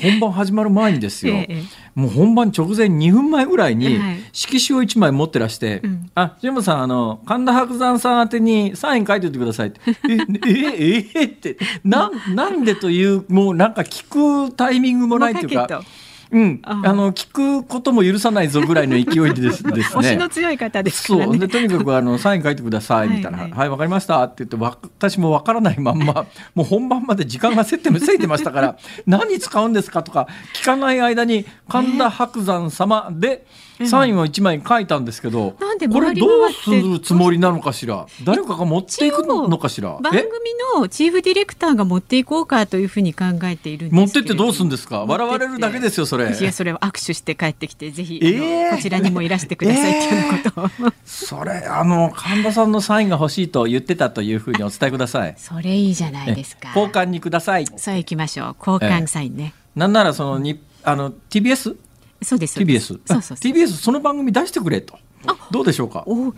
[0.00, 1.62] 本番始まる前にですよ、 ええ、
[1.94, 3.98] もう本番直前2分前ぐらいに
[4.32, 5.82] 色紙を1枚持ってらして
[6.14, 15.82] 「はい、あ辛坊さんあの神田伯山さん宛てにサイン書いておいてください」って「ええええってななんで?」というもうなんか聞くタイミングもないというか。
[16.28, 20.00] うん、あの聞くことも許さないぞぐらいの勢いでですですね。
[20.00, 26.26] 推しの強い方ですから、ね、そうでとにかくあの サイン書いてくださいみたいな「はいわ、はい、かりました」って言って私もわからないまんま
[26.56, 28.76] もう本番まで時間がせってせいてましたから
[29.06, 33.28] 「何使うんですか?」とか聞かない間に神田伯山様で。
[33.28, 38.06] えーサインを一枚書いたんですけど、うん、これどうするつもりなのかしら？
[38.24, 39.98] 誰かが持っていくのかしら？
[40.02, 40.22] 番組
[40.74, 45.04] のチーフディレクターが持っていこうかというふうに考えているんです持ってってどうするんですか？
[45.04, 46.34] 笑われるだけですよそれ。
[46.34, 55.34] いやそれを握手して帰ってきてぜひ、えー、こちらにもいらしてくださいっていうことを、えー、それあの神田さんのサインが欲しいと言ってたというふうにお伝えください。
[55.36, 56.68] それいいじゃないですか。
[56.68, 57.66] 交換にください。
[57.76, 58.56] さあ行きましょう。
[58.58, 61.76] 交換サインね、えー、なんならそのにあの TBS
[62.26, 64.98] そうです TBS そうそう TBS その番組出してくれと。
[65.50, 66.04] どうでしょうか？
[66.06, 66.32] おは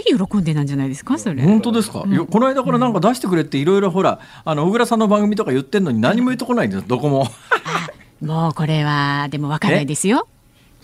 [0.00, 1.42] い喜んでなんじゃないですかそれ。
[1.42, 2.02] 本当ですか？
[2.06, 7.28] うん、この間からなんか出してくれっていろいろほらあの小倉さんの番組とか言ってんのに何も言ってこないんですどこも。
[8.20, 10.26] もうこれはでもわかんないですよ。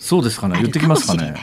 [0.05, 0.55] そうですかね。
[0.61, 1.33] 言ってきますかね。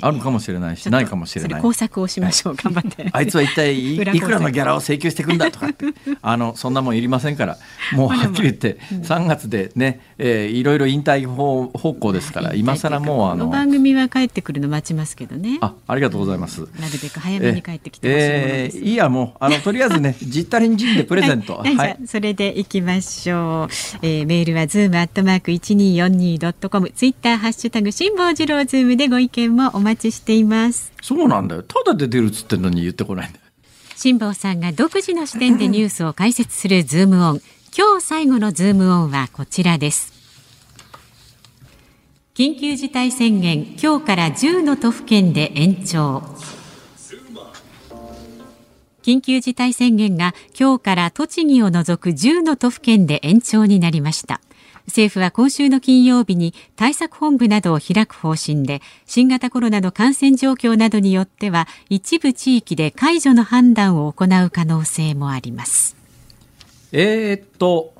[0.00, 1.62] あるかもしれないしないかもしれない。
[1.62, 2.56] 工作をしましょう。
[2.56, 3.08] 頑張って。
[3.12, 5.84] あいつは一体い くらのギャラを請求していくんだとかって
[6.20, 7.56] あのそんなもんいりませんから。
[7.92, 15.58] もうはっきり言って3月でね、えー、いろいろ引退方方向ですから今更もうあの番組は帰ってくるの待ちますけどね。
[15.60, 16.60] あありがとうございます。
[16.60, 21.58] なるべく早めに帰ってきてほしいえー、いいやもうあのとりあえずねジッタリンジンでプレゼント。
[21.58, 23.68] はい、はい、それでいきましょう、
[24.02, 30.90] えー、メールはズームアットマーク 1242.com ツイッターハッシュタグ辛坊治郎ズームでご意見もお待ちしています。
[31.02, 31.62] そうなんだよ。
[31.62, 33.44] ただで出るっつってんのに言ってこないんだよ。
[33.94, 37.42] 辛坊さんが独自の視点でニュースを解説するズームオン。
[37.76, 40.14] 今日最後のズームオンはこちらです。
[42.34, 46.22] 緊急事態宣言今日から10の都府県で延長。
[49.02, 54.40] 緊急事態宣言が今日から栃木を除く10の都府県で延長になりました
[54.90, 65.96] 政府は今週の金曜日に対策本部などを開く方針で新型コロナの感染状況などによっては一部地域で解除の判断を行う可能性もあります。
[66.92, 67.94] えー、っと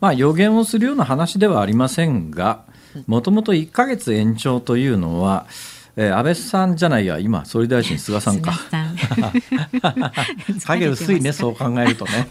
[0.00, 2.64] まあ予言をするような話ではありませんが
[3.06, 5.46] もともと1か月延長というのは
[5.96, 8.52] えー、安倍さんじゃないや今総理大臣菅さんか。
[10.66, 12.26] 影薄いねそう考えるとね。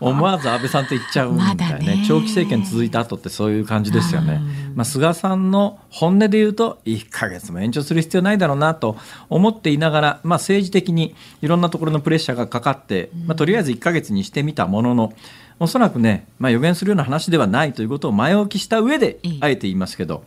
[0.00, 4.40] 思わず安倍さんと言っちゃうみたいなねね、長期政権続いた後ってそういう感じですよね、
[4.74, 8.96] まあ、菅さんの本音で言うと1か月も延長する必要ないだろうなと
[9.28, 15.12] 思っていながら、まあ、政治的にいろんなところのプレッシャーがかかって、まあ、とりあえず1か月にしてみたものの
[15.60, 20.22] おそらくね、まあ、予言するような話ではないということを前置きした上であえて言いますけど、うん、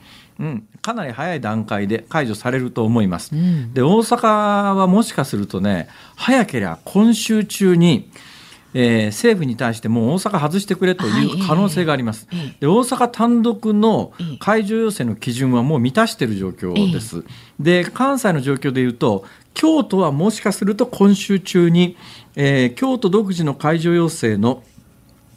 [0.81, 3.36] かなり早い段階で解除されると思います。
[3.36, 8.09] うん、で大阪はもしかするとね早ければ今週中に
[8.77, 12.27] えー、政府に対してもう大阪外してくれという可能性があります。
[12.29, 17.23] はい、で大阪単独の解除要請の基準はもう満たしている状況です。
[17.57, 19.23] で関西の状況でいうと
[19.53, 21.95] 京都はもしかすると今週中に、
[22.36, 24.61] えー、京都独自の解除要請の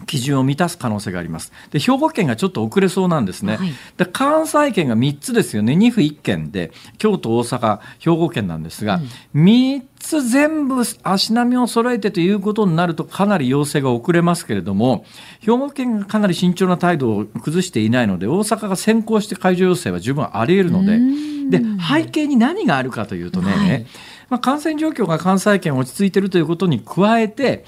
[0.08, 1.52] 基準を満たす可能性があります。
[1.70, 3.58] で兵庫県がちょっと遅れそうなんですね。
[3.58, 5.74] はい、で関西圏が3つですよね。
[5.74, 9.00] 2府1県で京都、大阪、兵庫県なんですが、
[9.34, 15.04] うん、3つ全部足並みを揃えてということになるとかなり要請が遅れますけれども
[15.40, 23.86] 兵庫県がかなり慎重な態度を崩していないので大阪が先行して解除要請は十分あり得るのでで背景に何があるかというとね、はい
[24.28, 27.64] まあ、感染状況が関西圏落ち着いているということに加えて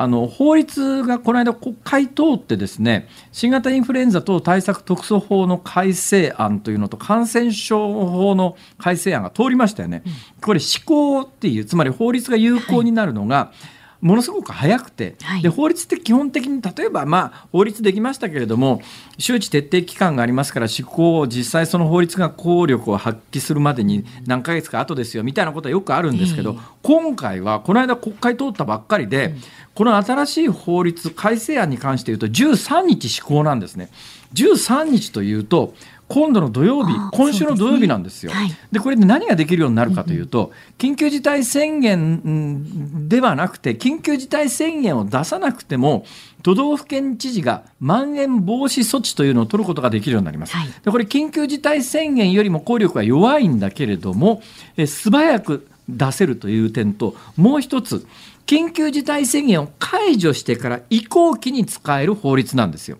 [0.00, 10.02] あの法律がこの間国会通ってですね新型インフルエンザ等対策特措法の改正案というのと感染症法の改正案が通りましたよね。
[10.40, 18.80] これ施行っていうつまり法律が有効になるのが、はいものすごく早くて、はい、で法律って基本的に例えば、まあ、法律できましたけれども
[19.18, 29.40] 周知徹底期間がありますから施行を実際その法律が効力を発揮するまでに何ヶ月か後ですよみたいなことはよくあるんですけど、えー、今回はこの間国会通ったばっかりで、うん、
[29.74, 33.90] この新しい法律改正案に関して言うと13日施行なんですね。
[34.32, 35.74] 13日というと
[36.10, 38.32] 今度の土曜日、今週の土曜日なんですよ。
[38.32, 46.04] で、ねはい、これで何ができるようになるかというと、緊急事態宣言ではなくて、緊急事態宣言を出さなくても、
[46.42, 50.56] 都道府県知事がまん延防止措置というのを取ることができるようになります。
[50.56, 54.42] はい、でこれ緊急事態宣言よりも効力が弱いんだけれども、
[54.76, 58.04] え素早く出せるという点と、もう一つ、
[58.46, 62.98] 緊急事態宣言を解除してから移行期に使える法律なんですよ。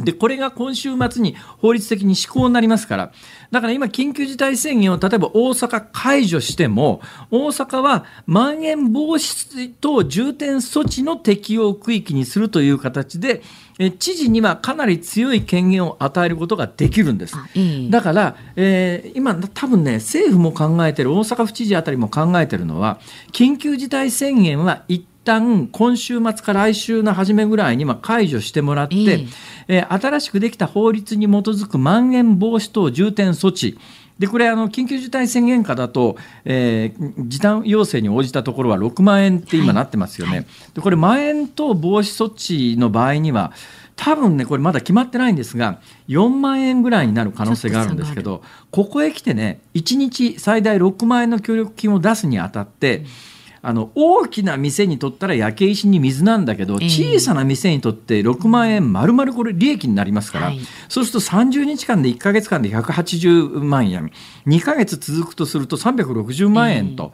[0.00, 3.12] で、これが今週末に法律的に施行になりますから、
[3.52, 7.00] だから今、緊急事態宣言を例えば大阪解除しても、
[7.30, 13.42] 大阪はまん延防止等重点措置の適用区域にするという形で、
[14.00, 17.36] 知事にはかなり強い権限を与えることができるんです。
[17.90, 22.98] だから、えー、今、多分ね、政府も考えてる、大阪府知事あたりも考えてるのは、
[23.32, 29.28] 緊急事態宣言は一旦今週末から来週の初めぐらいに解除してもらって、えー
[29.68, 33.78] えー、新しくできた法律に基づくまん延防止等重点措置。
[34.18, 40.38] でこれあの緊急事態宣言下だと、えー、時短要請に応じたところは6万円って今なってますよね。
[40.38, 43.52] はい、でこれまん延等防止措置の場合には
[43.94, 53.06] 多分ねこれまだ決まってないんですが4万円ぐらいになる可能性があるんですけどここへ来てね1日最大6万円の協力金を出すにあたって、うん
[53.60, 64.12] あの大きな店にとったら焼け石に水なんだけど、小さな店にとって6万円丸々これ利益になりますから、はい、そうすると30日間で1か月間で180万円。
[64.46, 67.12] 2か月続くとすると360万円と、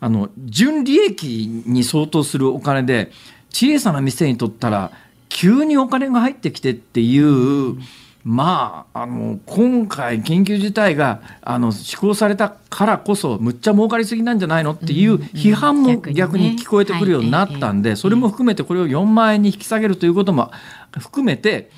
[0.00, 3.10] あの純利益に相当するお金で
[3.50, 4.90] 小さな店にとったら
[5.28, 7.78] 急にお金が入ってきてっていう。
[8.26, 14.72] うんまあ、あの今回、緊急事態があの施行されたからこそ、むっちゃ儲かりすぎなんじゃないの？
[14.72, 20.50] っていう批判も逆に聞こえてくるようになったんで、それも含めてこれを4万円に引き下げるということも
[20.98, 21.70] 含めて、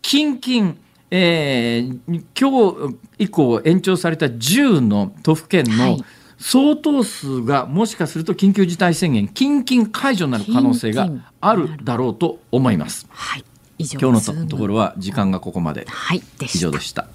[0.00, 0.76] 近々、
[1.10, 5.98] えー、今日以降延長された10の都府県の
[6.38, 11.10] 相当数がもしかすると緊急事態宣言、近々解除になる可能性が
[11.40, 13.08] あるだろうと思います。
[13.10, 13.44] はい
[13.84, 16.22] 今日のところは時間がここまで、はい、
[16.54, 17.06] 以上でした。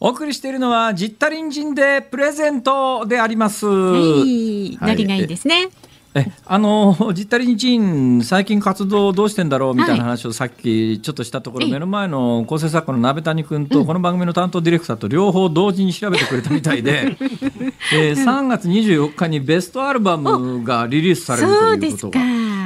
[0.00, 3.66] お送りしているのはジッタリンジンでプレゼントであります。
[3.66, 5.68] はい、ノリがいいですね。
[6.16, 17.16] えあのジッタリンジン最近活動どうしてんだろうみたいな話をさっきちょっとしたところ、はい、目の前の構成作家の鍋谷君と、この番組の担当ディレクターと両方同時に調べてくれたみたいで、
[17.92, 21.48] えー、3月24日にベストアルバムがリリースされる
[21.80, 22.20] ということが。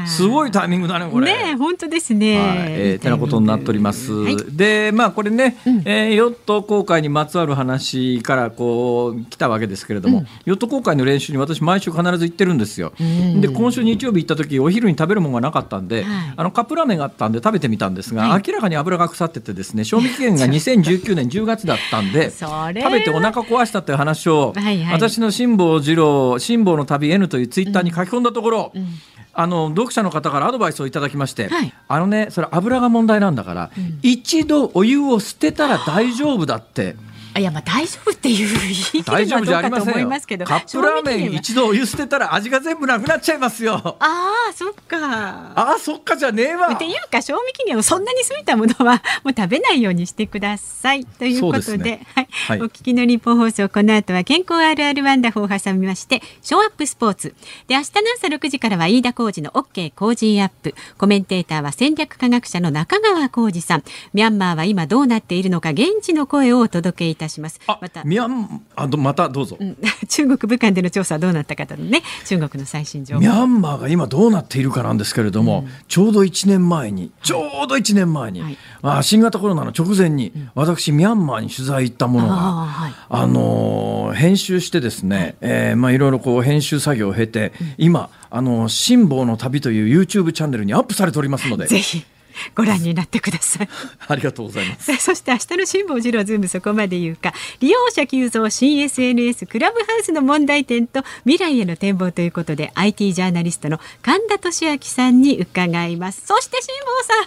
[0.06, 1.26] すごいタイミングだねこれ。
[1.26, 2.38] ね本当ですね。
[2.38, 4.12] はい、えー、てなことになっております。
[4.12, 12.92] はい、でまあこれね、うん、えー、ヨット航海にまつわる話からこう来たわけですけれども、うん、ヨット航海の練習に私毎週必ず行ってるんですよ。
[12.98, 28.88] で今週日曜日行った時お昼に食べるものがなかったんで、はい、あのカップラーメンがあったんで食べてみたんですが、はい、明らかに油が腐っててですね賞味期限が 2019年10月だったんで 食べてお腹壊したという話を、はいはい、私の辛坊治郎辛坊の旅 N というツイッターに書き込んだところ、うんうん
[29.32, 36.96] あの読者の方からアドバイスをいただきまして、はい、あのねそれ油が問題なんだから、うん、一度お湯を捨てたら大丈夫だって。
[37.38, 43.74] いやまあ大丈夫っていう言い切ればどうかと思いますけどカップラーメン一度お湯捨てたら味が全部なくなっちゃいますよ。
[43.74, 44.98] ああそっか。
[44.98, 46.68] ああそっかじゃねえわ。
[46.68, 51.04] っていうか賞味期限をそんなに過ぎたものはもう食べないようにしてください。
[51.04, 57.34] ということで、ね、はい、はい、お聞きの日本放送この後は健康あるあるワンダフを挟みましてショーアップスポーツ。
[57.66, 60.74] で明日の朝6時からは飯田浩二の OK 工事アップ。
[60.96, 63.84] コメンテーターは戦略科学者の中川浩二さん。
[64.12, 67.60] ミャンマーは今どうなっているのか現地の声をお届けいたします。
[67.66, 68.04] また。
[68.04, 69.76] ミャンあまたどうぞ、うん、
[70.08, 73.20] 中国武漢での調査はどうなったかとね中国の最新情報。
[73.20, 92.04] ミャンマーが今どうなっているかなんですけれども、うん、ちょうど1年前にちょうど1年前に、はい、あ新型コロナの直前に、うん、私ミャンマーに取材行ったものがあ、はい、あのー、編集してですね、はい、えー、まあいろいろこう編集作業を経て、今あの辛抱の旅という YouTube チャンネルにアップされておりますのでぜひ
[92.54, 93.68] ご覧になってください
[94.08, 106.74] ありがとうございますそして明日の辛坊治郎ズームそこまで言うか利用者急増新 SNS クラブハウスの問題点と未来への展望ということで IT ジャーナリストの神田敏晶さんに伺いますそして辛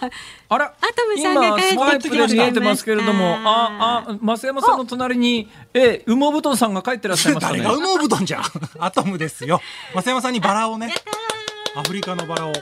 [0.00, 0.10] さん
[0.52, 7.62] あら、アトムさんが帰ってきま見えてますけれども、あ、あ、増山さんの隣に、え、羽毛布団さんが帰ってらっしゃいましたね。
[7.62, 8.44] 誰が羽毛布団じゃん。
[8.78, 9.62] アトムですよ。
[9.94, 10.92] 増山さんにバラをね。
[11.74, 12.52] アフリカのバラを。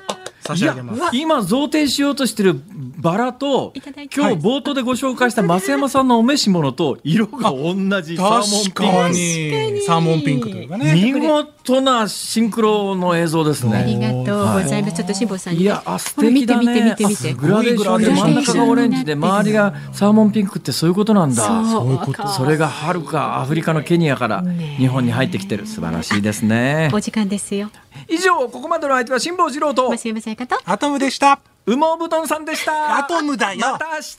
[0.50, 1.16] 差し上げます。
[1.16, 2.60] 今贈呈しようとしてる
[2.98, 3.72] バラと
[4.14, 8.16] 今日冒頭でご紹介した 増山さんのお召し物と色が同じ。
[8.16, 9.82] サーモンピンク。
[9.86, 10.94] サーモンピンクというかね。
[10.94, 11.46] 見事
[11.80, 13.76] なシンクロの映像ですね。
[13.76, 16.66] ありがとうございます、ちょっと辛坊さんいやあ素敵だね。
[16.66, 21.42] 見て見て見てグラデーションで真ん中がオレンジで周りがサーモンピンクってそういうことなんだ。
[21.44, 22.00] そう。
[22.36, 24.42] それがはるかアフリカのケニアから
[24.78, 26.90] 日本に入ってきてる素晴らしいですね。
[26.92, 27.70] お時間ですよ。
[28.08, 31.40] 以上ここまでの相手は辛坊治郎と増山さやかとアトムでした。
[31.66, 32.98] 羽毛布団さんでした。
[32.98, 33.60] アトムだよ。
[33.60, 34.16] また明日